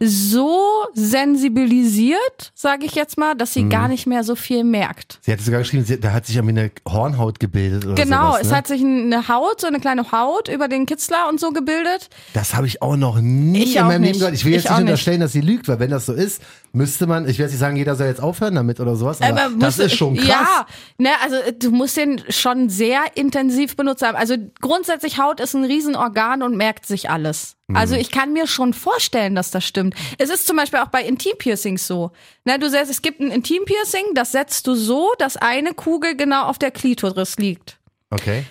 [0.01, 0.59] so
[0.93, 5.19] sensibilisiert, sage ich jetzt mal, dass sie gar nicht mehr so viel merkt.
[5.21, 8.41] Sie hat sogar geschrieben, sie, da hat sich irgendwie eine Hornhaut gebildet oder Genau, sowas,
[8.41, 8.57] es ne?
[8.57, 12.09] hat sich eine Haut, so eine kleine Haut über den Kitzler und so gebildet.
[12.33, 14.19] Das habe ich auch noch nie Ich in meinem Leben nicht.
[14.19, 14.33] gehört.
[14.33, 14.89] Ich will jetzt Ich nicht auch nicht.
[14.89, 16.41] unterstellen, dass sie lügt, weil wenn das so ist,
[16.73, 19.55] müsste man, ich jetzt nicht sagen, jeder soll jetzt aufhören damit oder sowas, aber Aber
[19.59, 20.27] das ist schon krass.
[20.27, 20.65] Ja,
[20.97, 24.15] ne, also du musst den schon sehr intensiv benutzt haben.
[24.15, 27.55] Also grundsätzlich Haut ist ein Riesenorgan und merkt sich alles.
[27.67, 27.75] Mhm.
[27.75, 29.95] Also ich kann mir schon vorstellen, dass das stimmt.
[30.17, 32.11] Es ist zum Beispiel auch bei Intimpiercings so.
[32.45, 36.45] Ne, du sagst, es gibt ein Intimpiercing, das setzt du so, dass eine Kugel genau
[36.45, 37.79] auf der Klitoris liegt.
[38.09, 38.45] Okay.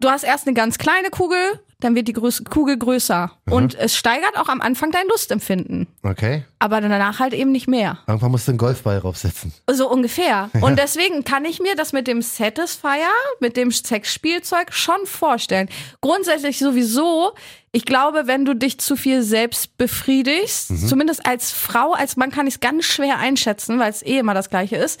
[0.00, 3.30] Du hast erst eine ganz kleine Kugel, dann wird die Größ Kugel größer.
[3.46, 3.52] Mhm.
[3.52, 5.86] Und es steigert auch am Anfang dein Lustempfinden.
[6.02, 6.44] Okay.
[6.58, 7.98] Aber danach halt eben nicht mehr.
[8.08, 9.52] Irgendwann musst du einen Golfball draufsetzen.
[9.70, 10.50] So ungefähr.
[10.60, 13.06] Und deswegen kann ich mir das mit dem Satisfier,
[13.38, 15.68] mit dem Sexspielzeug schon vorstellen.
[16.00, 17.32] Grundsätzlich sowieso,
[17.70, 20.88] Ich glaube, wenn du dich zu viel selbst befriedigst, Mhm.
[20.88, 24.32] zumindest als Frau, als Mann kann ich es ganz schwer einschätzen, weil es eh immer
[24.32, 24.98] das Gleiche ist,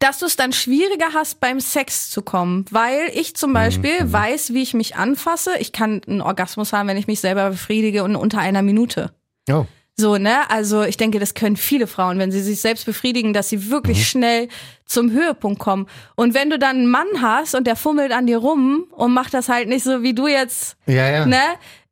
[0.00, 2.64] dass du es dann schwieriger hast, beim Sex zu kommen.
[2.70, 4.12] Weil ich zum Beispiel Mhm.
[4.12, 5.52] weiß, wie ich mich anfasse.
[5.58, 9.12] Ich kann einen Orgasmus haben, wenn ich mich selber befriedige und unter einer Minute.
[9.50, 9.64] Oh.
[10.00, 10.48] So, ne?
[10.48, 14.08] Also ich denke, das können viele Frauen, wenn sie sich selbst befriedigen, dass sie wirklich
[14.08, 14.46] schnell
[14.84, 15.88] zum Höhepunkt kommen.
[16.14, 19.34] Und wenn du dann einen Mann hast und der fummelt an dir rum und macht
[19.34, 21.26] das halt nicht so wie du jetzt, Ja, ja.
[21.26, 21.40] ne?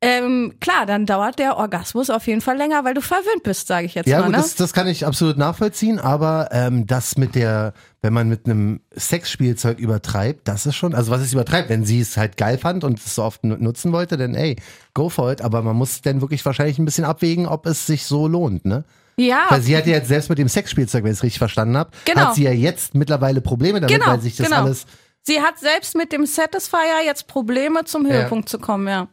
[0.03, 3.87] Ähm, klar, dann dauert der Orgasmus auf jeden Fall länger, weil du verwöhnt bist, sage
[3.87, 4.27] ich jetzt Ja, mal.
[4.27, 4.43] gut, Ne?
[4.43, 7.73] das, das kann ich absolut nachvollziehen, aber ähm, das mit der,
[8.03, 12.01] wenn man mit einem Sexspielzeug übertreibt, das ist schon, also was ist übertreibt, wenn sie
[12.01, 14.57] es halt geil fand und es so oft nu- nutzen wollte, dann ey,
[14.93, 18.05] go for it, aber man muss dann wirklich wahrscheinlich ein bisschen abwägen, ob es sich
[18.05, 18.85] so lohnt, ne?
[19.19, 21.79] ja, Weil sie hat ja jetzt selbst mit dem Sexspielzeug, wenn ich es richtig verstanden
[21.79, 22.21] habe, Genau.
[22.27, 24.61] hat sie ja jetzt mittlerweile Probleme damit, Genau, weil sich das genau.
[24.65, 24.85] alles.
[25.23, 29.09] sie hat selbst mit dem Satisfier jetzt Probleme zum Höhepunkt zu kommen, ja.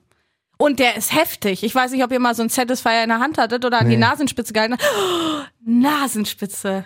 [0.58, 1.64] Und der ist heftig.
[1.64, 3.90] Ich weiß nicht, ob ihr mal so einen Satisfier in der Hand hattet oder an
[3.90, 4.02] die Nee.
[4.02, 4.84] Nasenspitze gehalten habt.
[4.98, 6.86] Oh, Nasenspitze.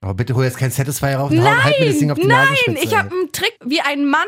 [0.00, 2.26] Aber bitte hol jetzt kein Satisfier rauf und hau- halt mir das Ding auf die
[2.26, 2.84] Nein, Nasenspitze.
[2.84, 4.26] ich habe einen Trick, wie ein Mann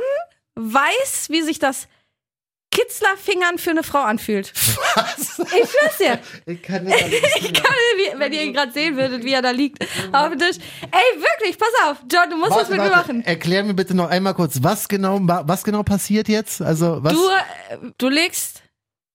[0.57, 1.87] weiß, wie sich das
[2.71, 4.53] Kitzlerfingern für eine Frau anfühlt.
[4.95, 5.39] Was?
[5.41, 6.18] Ich schwör's dir.
[6.47, 9.51] Ich kann das Ich kann, wie, wenn ihr ihn gerade sehen würdet, wie er da
[9.51, 10.57] liegt auf dem Tisch.
[10.83, 11.97] Ey, wirklich, pass auf.
[12.11, 13.25] John, du musst was Warte, mit mir machen.
[13.25, 16.62] Erklär mir bitte noch einmal kurz, was genau, was genau passiert jetzt?
[16.62, 17.12] Also, was?
[17.12, 17.21] Du,
[17.99, 18.62] du legst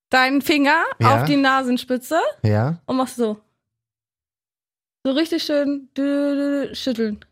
[0.09, 1.15] deinen Finger Ja.
[1.15, 2.79] auf die Nasenspitze ja.
[2.85, 3.39] und machst so.
[5.05, 5.87] So richtig schön
[6.73, 7.23] schütteln.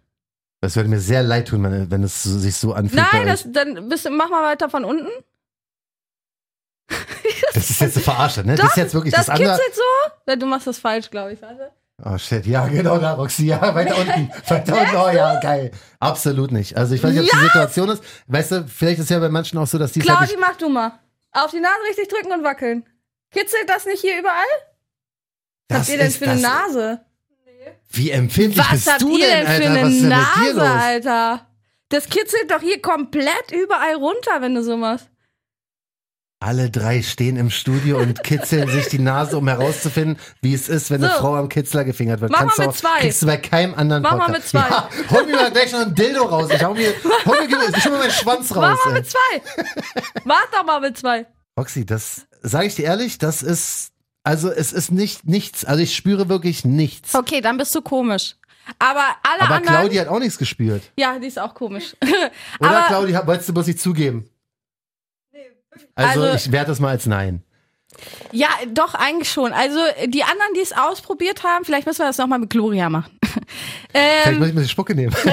[0.62, 3.04] Das würde mir sehr leid tun, wenn, wenn es sich so anfühlt.
[3.12, 5.10] Nein, das, dann bist mach mal weiter von unten.
[7.54, 8.56] Das ist jetzt eine Verarsche, ne?
[8.56, 9.56] das ist jetzt wirklich Das das, andere.
[9.58, 9.76] kitzelt
[10.28, 10.36] so.
[10.36, 11.42] Du machst das falsch, glaube ich.
[11.42, 11.72] Warte.
[12.04, 13.46] Oh shit, ja, genau da, Roxy.
[13.46, 14.30] Ja, weiter unten.
[14.48, 14.96] Weiter unten.
[14.96, 15.72] Oh ja, geil.
[16.00, 16.76] Absolut nicht.
[16.76, 18.04] Also ich weiß nicht, ob es die Situation ist.
[18.28, 20.56] Weißt du, vielleicht ist ja bei manchen auch so, dass die halt Claudi, nicht, mach
[20.58, 21.00] du mal.
[21.32, 22.86] Auf die Nase richtig drücken und wackeln.
[23.32, 24.36] Kitzelt das nicht hier überall?
[25.70, 27.06] Was das habt ihr denn für eine Nase?
[27.90, 29.82] Wie empfindlich Was bist habt du ihr denn, denn für Alter?
[29.86, 30.62] eine Nase?
[30.62, 31.48] Alter?
[31.90, 35.08] Das kitzelt doch hier komplett überall runter, wenn du so machst.
[36.44, 40.92] Alle drei stehen im Studio und kitzeln sich die Nase, um herauszufinden, wie es ist,
[40.92, 41.20] wenn eine So.
[41.20, 42.32] Frau am Kitzler gefingert wird.
[42.32, 43.00] Mach Kannst mal mit auch, zwei.
[43.00, 44.54] Kriegst du bei keinem anderen Mach mal Podcast.
[44.54, 44.70] mit zwei.
[44.70, 46.50] Ja, hol mir mal gleich noch ein Dildo raus.
[46.54, 46.94] Ich hau mir,
[47.26, 48.78] hol mir, ich hol mir meinen Schwanz raus.
[48.78, 49.42] Mach mal mit zwei.
[50.26, 51.26] Mach doch mal mit zwei.
[51.58, 53.92] Roxy, das sage ich dir ehrlich, das ist,
[54.24, 55.64] also es ist nicht nichts.
[55.64, 57.16] Also ich spüre wirklich nichts.
[57.16, 58.36] Okay, dann bist du komisch.
[58.80, 59.78] Aber alle Aber anderen.
[59.78, 60.84] Claudia hat auch nichts gespürt.
[60.98, 61.96] ja, die ist auch komisch.
[62.60, 64.30] Oder Aber Claudia, wolltest du bloß nicht zugeben?
[65.96, 67.44] Also, Also- ich werte das mal als Nein.
[68.32, 69.54] ja, doch, eigentlich schon.
[69.54, 73.18] Also die anderen, die es ausprobiert haben, vielleicht müssen wir das nochmal mit Gloria machen.
[73.92, 75.12] Vielleicht ähm, muss ich mir die Spucke nehmen.
[75.26, 75.32] ja,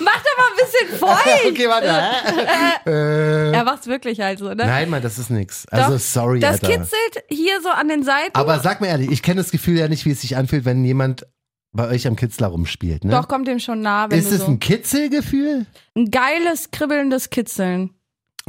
[0.00, 1.46] mach doch mal ein bisschen feucht.
[1.46, 2.90] okay, warte.
[2.90, 4.54] äh, Er macht's wirklich halt so, ne?
[4.56, 5.66] nein, Mann, das ist nix.
[5.70, 6.68] Also Doch, sorry, Das Alter.
[6.68, 8.34] kitzelt hier so an den Seiten.
[8.34, 10.84] Aber sag mir ehrlich, ich kenne das Gefühl ja nicht, wie es sich anfühlt, wenn
[10.84, 11.26] jemand
[11.72, 13.04] bei euch am Kitzler rumspielt.
[13.04, 13.12] Ne?
[13.12, 14.46] Doch, kommt dem schon nah, wenn ist es so.
[14.46, 15.66] ein Kitzelgefühl?
[15.94, 17.90] Ein geiles, kribbelndes Kitzeln,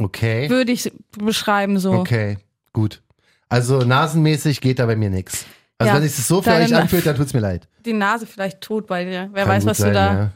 [0.00, 0.48] Okay.
[0.50, 1.92] würde ich beschreiben so.
[1.92, 2.38] Okay,
[2.72, 3.02] gut.
[3.48, 5.44] Also nasenmäßig geht da bei mir nix.
[5.78, 7.66] Also Ja, wenn es sich so für euch anfühlt, dann tut's mir leid.
[7.84, 9.28] Die Nase vielleicht tot bei dir.
[9.32, 10.30] Wer Kann weiß, was sein, du da Ja.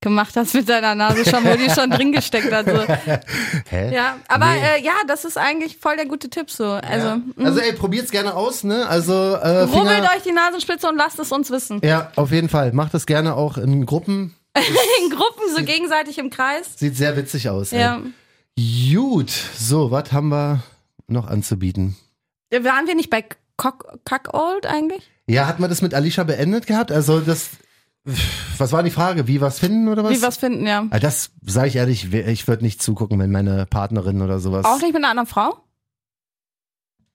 [0.00, 2.66] gemacht hast mit deiner Nase schon, wo die schon drin gesteckt hat.
[2.66, 2.84] So.
[3.70, 3.94] Hä?
[3.94, 4.60] Ja, aber Nee.
[4.78, 6.64] äh, ja, das ist eigentlich voll der gute Tipp so.
[6.72, 7.16] Also, ja.
[7.36, 7.44] mh.
[7.44, 8.86] also ey, probiert's gerne aus, ne?
[8.88, 10.10] Also äh, rubbelt Finger.
[10.16, 11.80] euch die Nasenspitze und lasst es uns wissen.
[11.82, 12.72] Ja, auf jeden Fall.
[12.72, 14.34] Macht das gerne auch in Gruppen.
[15.02, 16.72] In Gruppen, so gegenseitig im Kreis.
[16.76, 17.72] Sieht sehr witzig aus.
[17.72, 17.78] ey.
[18.58, 20.62] Gut, so, was haben wir
[21.06, 21.96] noch anzubieten?
[22.50, 23.24] Waren wir nicht bei
[23.56, 25.10] Cock, Cockold eigentlich?
[25.26, 26.92] Ja, hat man das mit Alicia beendet gehabt?
[26.92, 27.50] Also das,
[28.58, 29.26] was war die Frage?
[29.26, 30.12] Wie was finden oder was?
[30.12, 30.86] Wie was finden, ja.
[30.90, 34.66] Ah, Das sage ich ehrlich, ich würde nicht zugucken, wenn meine Partnerin oder sowas.
[34.66, 35.64] Auch nicht mit einer anderen Frau?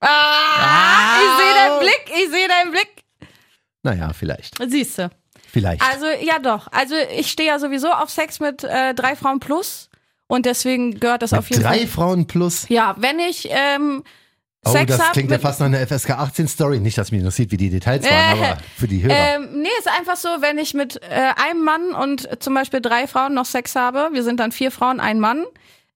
[0.00, 3.04] Ah, ich sehe deinen Blick, ich sehe deinen Blick.
[3.82, 4.56] Naja, vielleicht.
[4.68, 5.10] Siehst du.
[5.50, 5.82] Vielleicht.
[5.82, 6.68] Also, ja doch.
[6.72, 9.88] Also, ich stehe ja sowieso auf Sex mit äh, drei Frauen plus.
[10.28, 11.86] Und deswegen gehört das mit auf jeden drei Fall.
[11.88, 12.68] Frauen plus.
[12.68, 14.04] Ja, wenn ich ähm,
[14.66, 16.80] Oh, Sex das klingt ja fast nach einer FSK 18 Story.
[16.80, 19.14] Nicht, dass mich interessiert, wie die Details waren, Äh, aber für die Hörer.
[19.14, 23.06] Ähm, nee, ist einfach so, wenn ich mit äh, einem Mann und zum Beispiel drei
[23.06, 25.44] Frauen noch Sex habe, wir sind dann vier Frauen, ein Mann.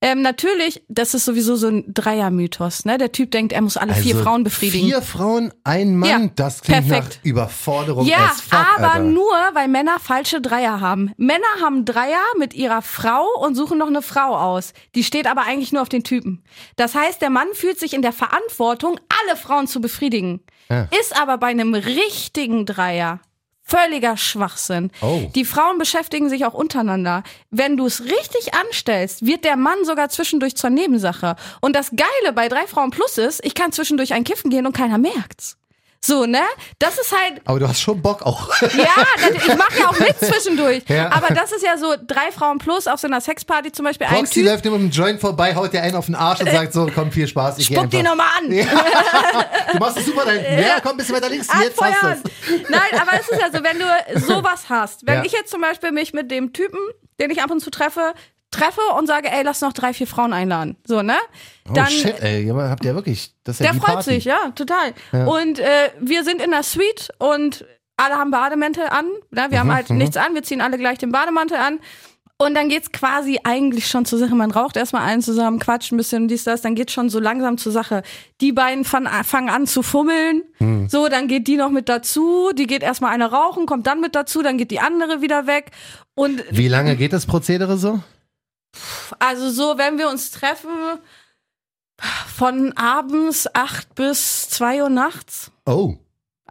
[0.05, 2.99] Ähm, natürlich, das ist sowieso so ein Dreier-Mythos, ne?
[2.99, 4.89] Der Typ denkt, er muss alle vier Also Frauen befriedigen.
[4.89, 7.21] Vier Frauen, ein Mann, Ja, das klingt perfekt.
[7.23, 9.05] nach Überforderung ja, fuck, aber Alter.
[9.05, 11.13] nur, weil Männer falsche Dreier haben.
[11.17, 14.73] Männer haben Dreier mit ihrer Frau und suchen noch eine Frau aus.
[14.97, 16.43] Die steht aber eigentlich nur auf den Typen.
[16.75, 20.41] Das heißt, der Mann fühlt sich in der Verantwortung, alle Frauen zu befriedigen.
[20.69, 20.89] Ja.
[21.01, 23.21] Ist aber bei einem richtigen Dreier
[23.65, 24.91] Völliger Schwachsinn.
[25.01, 25.31] Oh.
[25.35, 27.23] Die Frauen beschäftigen sich auch untereinander.
[27.51, 31.37] Wenn du es richtig anstellst, wird der Mann sogar zwischendurch zur Nebensache.
[31.61, 34.77] Und das Geile bei drei Frauen plus ist, ich kann zwischendurch ein Kiffen gehen und
[34.77, 35.57] keiner merkt's.
[36.05, 36.41] So, ne?
[36.81, 38.49] Das ist halt, Aber du hast schon Bock auch.
[38.61, 39.05] ja,
[39.37, 40.83] ich mache ja auch mit zwischendurch.
[40.89, 41.13] Ja.
[41.13, 44.17] Aber das ist ja so drei Frauen plus auf so einer Sexparty zum Beispiel ein
[44.17, 44.47] Roxy Typ.
[44.47, 46.91] läuft immer mit dem Joint vorbei, haut dir einen auf den Arsch und sagt so,
[46.93, 47.59] komm, viel Spaß.
[47.59, 48.51] Ich Spuck die nochmal an.
[49.73, 50.61] Du machst es super da hinten.
[50.61, 51.47] Ja, komm, ein bisschen weiter links.
[51.47, 52.23] Jetzt hast du Anfeuern.
[52.25, 52.69] es.
[52.69, 55.25] Nein, aber es ist ja so, wenn du sowas hast, wenn Ja.
[55.25, 56.81] ich jetzt zum Beispiel mich mit dem Typen,
[57.21, 58.13] den ich ab und zu treffe,
[58.53, 60.77] treffe und sage, ey, lass noch drei, vier Frauen einladen.
[60.87, 61.17] So, ne?
[61.69, 62.47] Oh Dann, shit, ey.
[62.49, 64.11] Habt ihr wirklich, das ist ja der freut Party.
[64.15, 64.93] sich, ja, total.
[65.27, 67.65] Und äh, wir sind in der Suite und
[67.97, 69.07] alle haben Bademäntel an.
[69.31, 69.47] Ne?
[69.51, 71.81] Wir haben Mhm, halt nichts an, wir ziehen alle gleich den Bademantel an.
[72.39, 74.35] Und dann geht's quasi eigentlich schon zur Sache.
[74.35, 77.57] Man raucht erstmal einen zusammen, quatscht ein bisschen dies, das, dann geht's schon so langsam
[77.57, 78.03] zur Sache.
[78.41, 80.43] Die beiden fan- fangen an zu fummeln.
[80.59, 80.89] Mhm.
[80.89, 82.51] So, dann geht die noch mit dazu.
[82.53, 85.71] Die geht erstmal eine rauchen, kommt dann mit dazu, dann geht die andere wieder weg.
[86.15, 88.01] Und Wie lange geht das Prozedere so?
[89.19, 91.01] Also so, wenn wir uns treffen,
[92.35, 95.51] von abends acht bis zwei Uhr nachts.
[95.67, 95.97] Oh,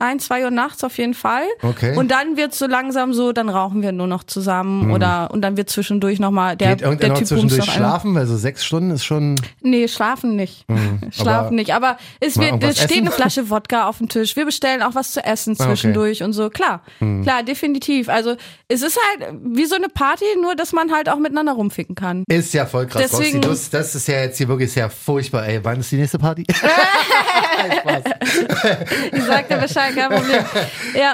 [0.02, 1.44] Ein, zwei Uhr nachts auf jeden Fall.
[1.62, 1.96] okay.
[1.96, 5.58] Und dann wird so langsam so, dann rauchen wir nur noch zusammen oder und dann
[5.58, 8.16] wird zwischendurch nochmal der, geht der Typ zwischendurch schlafen?
[8.16, 9.40] Weil so sechs Stunden ist schon.
[9.62, 10.66] Nee, schlafen nicht.
[11.12, 11.74] schlafen aber nicht.
[11.74, 13.02] Aber es, wird, es steht essen?
[13.02, 14.36] eine Flasche Wodka auf dem Tisch.
[14.36, 15.70] Wir bestellen auch was zu essen Ah, okay.
[15.74, 16.50] Zwischendurch und so.
[16.50, 18.10] Klar, klar, definitiv.
[18.10, 18.36] Also
[18.68, 22.24] es ist halt wie so eine Party, nur dass man halt auch miteinander rumficken kann.
[22.28, 23.50] Ist ja voll krass, Deswegen- Roxy.
[23.50, 25.46] Das, das ist ja jetzt hier wirklich sehr furchtbar.
[25.46, 26.46] Ey, wann ist die nächste Party?
[29.12, 30.46] Ich sagte Bescheid, kein Problem.
[30.96, 31.14] Ja,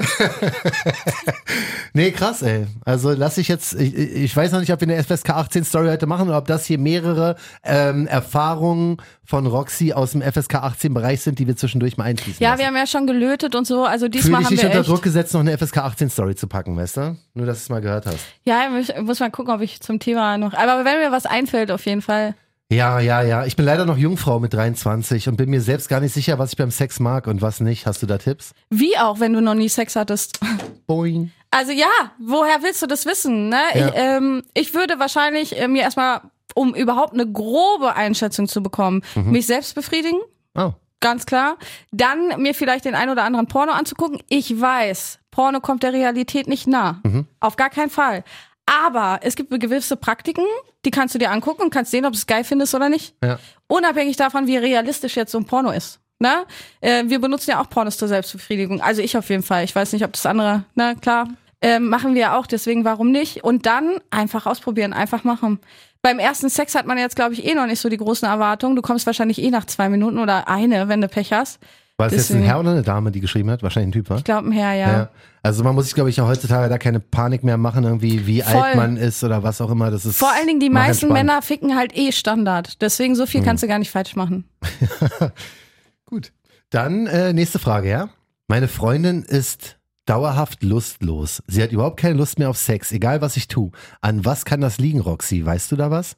[1.93, 2.67] Nee, krass, ey.
[2.85, 5.87] Also lass ich jetzt, ich, ich weiß noch nicht, ob wir eine FSK 18 Story
[5.87, 10.93] heute machen oder ob das hier mehrere ähm, Erfahrungen von Roxy aus dem FSK 18
[10.93, 12.59] Bereich sind, die wir zwischendurch mal einschließen ja, lassen.
[12.59, 13.83] wir haben ja schon gelötet und so.
[13.83, 14.89] Also Fühl diesmal dich haben wir unter echt.
[14.89, 17.17] Druck gesetzt, noch eine FSK 18 Story zu packen, weißt du?
[17.33, 18.19] Nur, dass du es mal gehört hast.
[18.43, 20.53] Ja, ich muss mal gucken, ob ich zum Thema noch.
[20.53, 22.35] Aber wenn mir was einfällt, auf jeden Fall.
[22.69, 23.45] Ja, ja, ja.
[23.45, 26.51] Ich bin leider noch Jungfrau mit 23 und bin mir selbst gar nicht sicher, was
[26.51, 27.85] ich beim Sex mag und was nicht.
[27.87, 28.53] Hast du da Tipps?
[28.69, 30.39] Wie auch, wenn du noch nie Sex hattest.
[30.85, 31.31] Boing.
[31.49, 31.87] Also ja,
[32.19, 33.47] woher willst du das wissen?
[33.47, 33.61] Ne?
[33.73, 33.87] Ja.
[33.87, 36.21] Ich, ähm, ich würde wahrscheinlich äh, mir erstmal,
[36.55, 39.31] um überhaupt eine grobe Einschätzung zu bekommen, Mhm.
[39.31, 40.19] mich selbst befriedigen.
[40.55, 40.73] Oh.
[40.99, 41.57] Ganz klar.
[41.91, 44.19] Dann mir vielleicht den ein oder anderen Porno anzugucken.
[44.27, 46.99] Ich weiß, Porno kommt der Realität nicht nah.
[47.03, 47.27] Mhm.
[47.39, 48.23] Auf gar keinen Fall.
[48.67, 50.43] Aber es gibt gewisse Praktiken,
[50.85, 53.15] die kannst du dir angucken und kannst sehen, ob du es geil findest oder nicht.
[53.23, 53.39] Ja.
[53.67, 55.99] Unabhängig davon, wie realistisch jetzt so ein Porno ist.
[56.19, 56.45] Ne?
[56.81, 58.81] Äh, wir benutzen ja auch Pornos zur Selbstbefriedigung.
[58.81, 59.63] Also ich auf jeden Fall.
[59.63, 61.29] Ich weiß nicht, ob das andere, na klar.
[61.61, 63.43] Ähm, machen wir auch, deswegen warum nicht?
[63.43, 65.59] Und dann einfach ausprobieren, einfach machen.
[66.03, 68.75] Beim ersten Sex hat man jetzt, glaube ich, eh noch nicht so die großen Erwartungen.
[68.75, 71.59] Du kommst wahrscheinlich eh nach zwei Minuten oder eine, wenn du Pech hast.
[71.99, 73.63] War es jetzt ein Herr oder eine Dame, die geschrieben hat?
[73.63, 74.17] Wahrscheinlich ein Typ, war?
[74.17, 74.91] Ich glaube, ein Herr, ja.
[74.91, 75.09] Ja.
[75.41, 78.41] Also man muss sich, glaube ich, ja heutzutage da keine Panik mehr machen, irgendwie, wie
[78.41, 78.61] Voll.
[78.61, 79.89] alt man ist oder was auch immer.
[79.89, 81.13] Das ist Vor allen Dingen die meisten entspannt.
[81.27, 82.81] Männer ficken halt eh Standard.
[82.83, 83.27] Deswegen so Hm.
[83.27, 84.47] viel kannst du gar nicht falsch machen.
[86.05, 86.31] Gut.
[86.69, 88.09] Dann äh, nächste Frage, ja?
[88.47, 91.41] Meine Freundin ist dauerhaft lustlos.
[91.47, 93.71] Sie hat überhaupt keine Lust mehr auf Sex, egal was ich tue.
[94.01, 95.45] An was kann das liegen, Roxy?
[95.45, 96.15] Weißt du da was?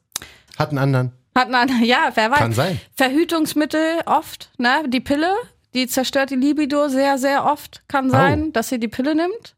[0.58, 1.12] Hat einen anderen.
[1.34, 2.38] Hat man, ja, wer weiß.
[2.38, 2.80] Kann sein.
[2.96, 4.82] Verhütungsmittel oft, ne?
[4.88, 5.32] Die Pille,
[5.74, 7.82] die zerstört die Libido sehr, sehr oft.
[7.88, 9.54] Kann sein, dass sie die Pille nimmt.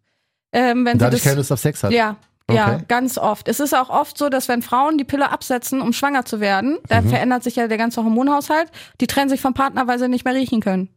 [0.53, 1.93] Ähm, wenn Und sie dadurch das, keine Lust auf Sex hat.
[1.93, 2.17] Ja,
[2.51, 2.85] ja, Okay.
[2.89, 3.49] ganz oft.
[3.49, 6.79] Es ist auch oft so, dass wenn Frauen die Pille absetzen, um schwanger zu werden,
[6.89, 8.71] dann verändert sich ja der ganze Hormonhaushalt.
[9.01, 10.91] Die trennen sich vom Partner, weil sie nicht mehr riechen können.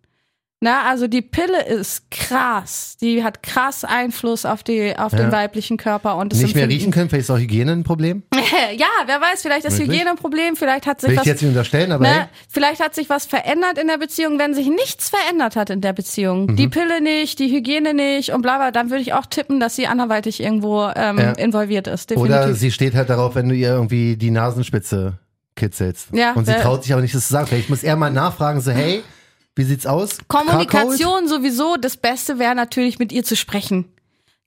[0.61, 2.95] Na, also die Pille ist krass.
[3.01, 5.19] Die hat krass Einfluss auf die, auf Ja.
[5.19, 8.23] den weiblichen Körper und das Nicht mehr riechen können, vielleicht ist auch Hygiene ein Problem.
[8.77, 9.79] Ja, wer weiß, vielleicht ist?
[9.79, 12.29] Hygiene ein Problem, vielleicht hat sich Will ich was dir jetzt nicht unterstellen, aber Ne?
[12.49, 15.91] Vielleicht hat sich was verändert in der Beziehung, wenn sich nichts verändert hat in der
[15.93, 16.45] Beziehung.
[16.45, 16.55] Mhm.
[16.55, 19.75] Die Pille nicht, die Hygiene nicht und bla bla, dann würde ich auch tippen, dass
[19.75, 21.31] sie anderweitig irgendwo ähm, Ja.
[21.33, 22.09] involviert ist.
[22.09, 22.33] Definitiv.
[22.35, 25.19] Oder sie steht halt darauf, wenn du ihr irgendwie die Nasenspitze
[25.55, 26.07] kitzelst.
[26.13, 27.47] Ja, Und sie traut sich aber nicht, das zu sagen.
[27.47, 29.03] Vielleicht muss er mal nachfragen, so, hey,
[29.55, 30.17] wie sieht's aus?
[30.27, 33.85] Kommunikation sowieso, das Beste wäre natürlich mit ihr zu sprechen.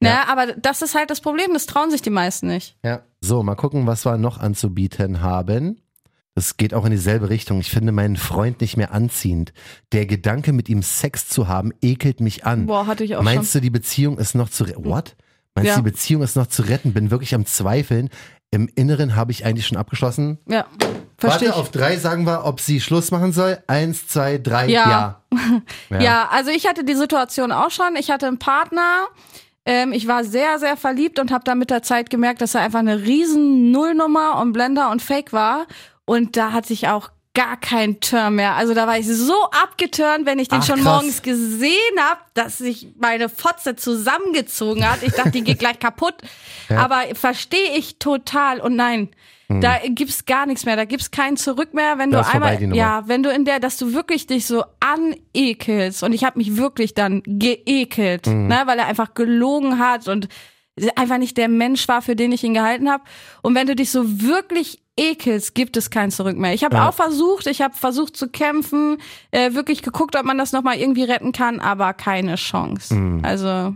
[0.00, 0.10] Ne?
[0.10, 0.28] Ja.
[0.28, 2.76] Aber das ist halt das Problem, das trauen sich die meisten nicht.
[2.84, 3.02] Ja.
[3.20, 5.80] So, mal gucken, was wir noch anzubieten haben.
[6.34, 7.58] Das geht auch in dieselbe Richtung.
[7.58, 9.52] Ich finde meinen Freund nicht mehr anziehend.
[9.90, 12.66] Der Gedanke, mit ihm Sex zu haben, ekelt mich an.
[12.66, 14.84] Boah, hatte ich auch Meinst du, die Beziehung ist noch zu retten?
[14.84, 15.16] What?
[15.56, 15.74] Meinst Ja.
[15.76, 16.92] du, die Beziehung ist noch zu retten?
[16.92, 18.08] Bin wirklich am Zweifeln.
[18.52, 20.38] Im Inneren habe ich eigentlich schon abgeschlossen.
[20.46, 20.52] schon.
[20.54, 20.66] Ja,
[21.18, 23.58] verstehe Warte, auf drei sagen wir, ob sie Schluss machen soll.
[23.66, 25.20] Eins, zwei, drei, Ja.
[25.30, 25.60] ja.
[26.00, 26.28] Ja.
[26.30, 27.96] also ich hatte die Situation auch schon.
[27.96, 29.06] Ich hatte einen Partner.
[29.66, 32.62] Ähm, ich war sehr, sehr verliebt und habe dann mit der Zeit gemerkt, dass er
[32.62, 35.66] einfach eine riesen Nullnummer und Blender und Fake war.
[36.04, 38.54] Und da hatte ich auch gar kein Turn mehr.
[38.54, 40.84] Also da war ich so abgeturnt, wenn ich den Ach, schon krass.
[40.84, 45.02] morgens gesehen habe, dass sich meine Fotze zusammengezogen hat.
[45.02, 46.14] Ich dachte, die geht gleich kaputt.
[46.70, 48.60] Aber verstehe ich total.
[48.60, 49.10] Und nein,
[49.48, 50.76] da gibt's gar nichts mehr.
[50.76, 52.12] Da gibt's kein Zurück mehr, wenn Mhm.
[52.12, 52.76] Da du vorbei, einmal, Nummer.
[52.76, 56.02] ja, wenn du in der, dass du wirklich dich so anekelst.
[56.02, 58.48] Und ich habe mich wirklich dann geekelt, Mhm.
[58.48, 60.28] ne, weil er einfach gelogen hat und
[60.96, 63.02] einfach nicht der Mensch war, für den ich ihn gehalten habe.
[63.42, 66.54] Und wenn du dich so wirklich ekelst, gibt es kein Zurück mehr.
[66.54, 66.88] Ich habe Ja.
[66.88, 68.98] auch versucht, ich habe versucht zu kämpfen,
[69.30, 72.94] äh, wirklich geguckt, ob man das nochmal irgendwie retten kann, aber keine Chance.
[72.94, 73.24] Mhm.
[73.24, 73.74] Also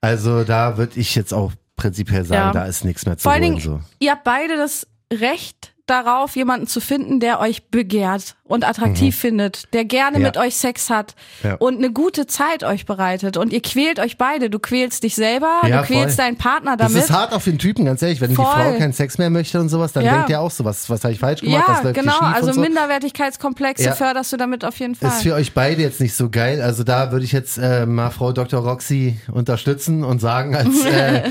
[0.00, 2.52] Also da würde ich jetzt auch prinzipiell sagen, Ja.
[2.52, 3.58] da ist nichts mehr zu vor allen holen.
[3.60, 3.80] Dingen, So.
[4.00, 9.74] ihr habt beide das Recht darauf, jemanden zu finden, der euch begehrt und attraktiv findet,
[9.74, 10.22] der gerne Mhm.
[10.22, 10.28] Ja.
[10.28, 11.56] mit euch Sex hat Ja.
[11.56, 13.36] und eine gute Zeit euch bereitet.
[13.36, 14.48] Und ihr quält euch beide.
[14.48, 16.24] Du quälst dich selber, Ja, du quälst voll.
[16.24, 17.04] deinen Partner Das damit.
[17.04, 18.20] ist hart für den Typen, ganz ehrlich.
[18.20, 18.44] Wenn Voll.
[18.46, 21.02] die Frau keinen Sex mehr möchte und sowas, dann denkt er auch so, was, was
[21.02, 22.18] habe ich falsch gemacht, ja, läuft hier genau.
[22.20, 22.60] Also so.
[22.60, 25.08] Minderwertigkeitskomplexe förderst du damit auf jeden Fall.
[25.10, 26.62] Ist für euch beide jetzt nicht so geil.
[26.62, 28.60] Also da würde ich jetzt äh, mal Frau Dr.
[28.62, 31.22] Roxy unterstützen und sagen als, äh,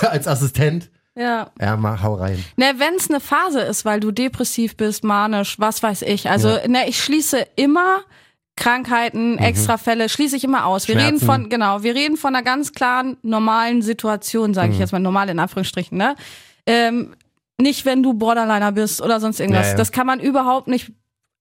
[0.08, 1.50] als Assistent, ja.
[1.60, 2.42] ja, mal hau rein.
[2.56, 6.30] Ne, wenn es eine Phase ist, weil du depressiv bist, manisch, was weiß ich.
[6.30, 6.68] Also, Ja.
[6.68, 8.00] ne, ich schließe immer
[8.56, 10.86] Krankheiten, Extrafälle, schließe ich immer aus.
[10.86, 11.00] Wir Mhm.
[11.00, 11.14] Schmerzen.
[11.16, 14.80] reden von, genau, wir reden von einer ganz klaren, normalen Situation, sage ich Mhm.
[14.80, 16.14] jetzt mal, normal in Anführungsstrichen, ne?
[16.66, 17.14] Ähm,
[17.58, 19.66] nicht, wenn du Borderliner bist oder sonst irgendwas.
[19.66, 19.76] Ja, ja.
[19.78, 20.92] Das kann man überhaupt nicht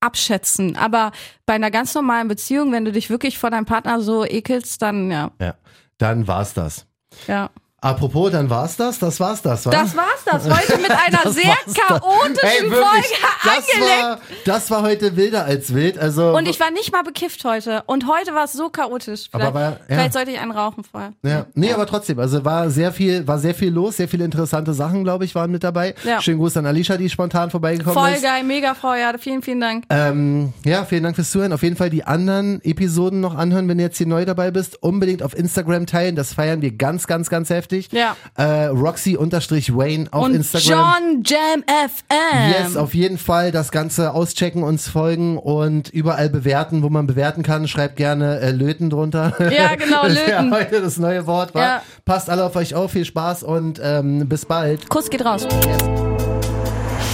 [0.02, 0.78] abschätzen.
[0.78, 1.12] Aber
[1.46, 5.12] bei einer ganz normalen Beziehung, wenn du dich wirklich vor deinem Partner so ekelst, dann
[5.12, 5.56] ja, Ja,
[5.98, 6.86] dann war's das.
[7.28, 7.50] ja.
[7.82, 9.72] Apropos, dann war's das, das war's das, wa?
[9.72, 10.44] Das war's das.
[10.50, 13.08] Heute mit einer sehr chaotischen Hey, Folge
[13.44, 14.02] das angelegt.
[14.02, 15.98] war, das war heute wilder als wild.
[15.98, 17.84] Also, Und ich war nicht mal bekifft heute.
[17.86, 19.30] Und heute war es so chaotisch.
[19.32, 19.78] Vielleicht, Aber war- ja.
[19.88, 21.14] vielleicht sollte ich einen rauchen vorher.
[21.24, 24.74] Ja, nee, aber trotzdem, also war sehr viel, war sehr viel los, sehr viele interessante
[24.74, 25.96] Sachen, glaube ich, waren mit dabei.
[26.04, 26.22] Ja.
[26.22, 28.24] Schönen Gruß an Alicia, die spontan vorbeigekommen Voll ist.
[28.24, 29.86] geil, mega ja, vielen, vielen Dank.
[29.90, 31.54] Ähm, ja, vielen Dank fürs Zuhören.
[31.54, 34.82] Auf jeden Fall die anderen Episoden noch anhören, wenn du jetzt hier neu dabei bist.
[34.84, 37.69] Unbedingt auf Instagram teilen, das feiern wir ganz, ganz, ganz heftig.
[37.92, 38.16] Ja.
[38.36, 40.70] Äh, Roxy-Wayne auf Und Instagram.
[40.70, 42.64] John Jam FM.
[42.66, 47.44] Yes, auf jeden Fall das Ganze auschecken, uns folgen und überall bewerten, wo man bewerten
[47.44, 47.68] kann.
[47.68, 49.34] Schreibt gerne äh, Löten drunter.
[49.52, 50.54] Ja, genau, das ist ja Löten.
[50.54, 51.54] heute das neue Wort.
[51.56, 51.62] War.
[51.62, 51.82] Ja.
[52.06, 54.90] Passt alle auf euch auf, viel Spaß und ähm, bis bald.
[54.90, 55.48] Kuss geht raus.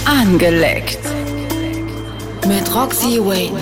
[0.04, 0.98] Angeleckt.
[2.46, 3.60] Mit Roxy Wayne.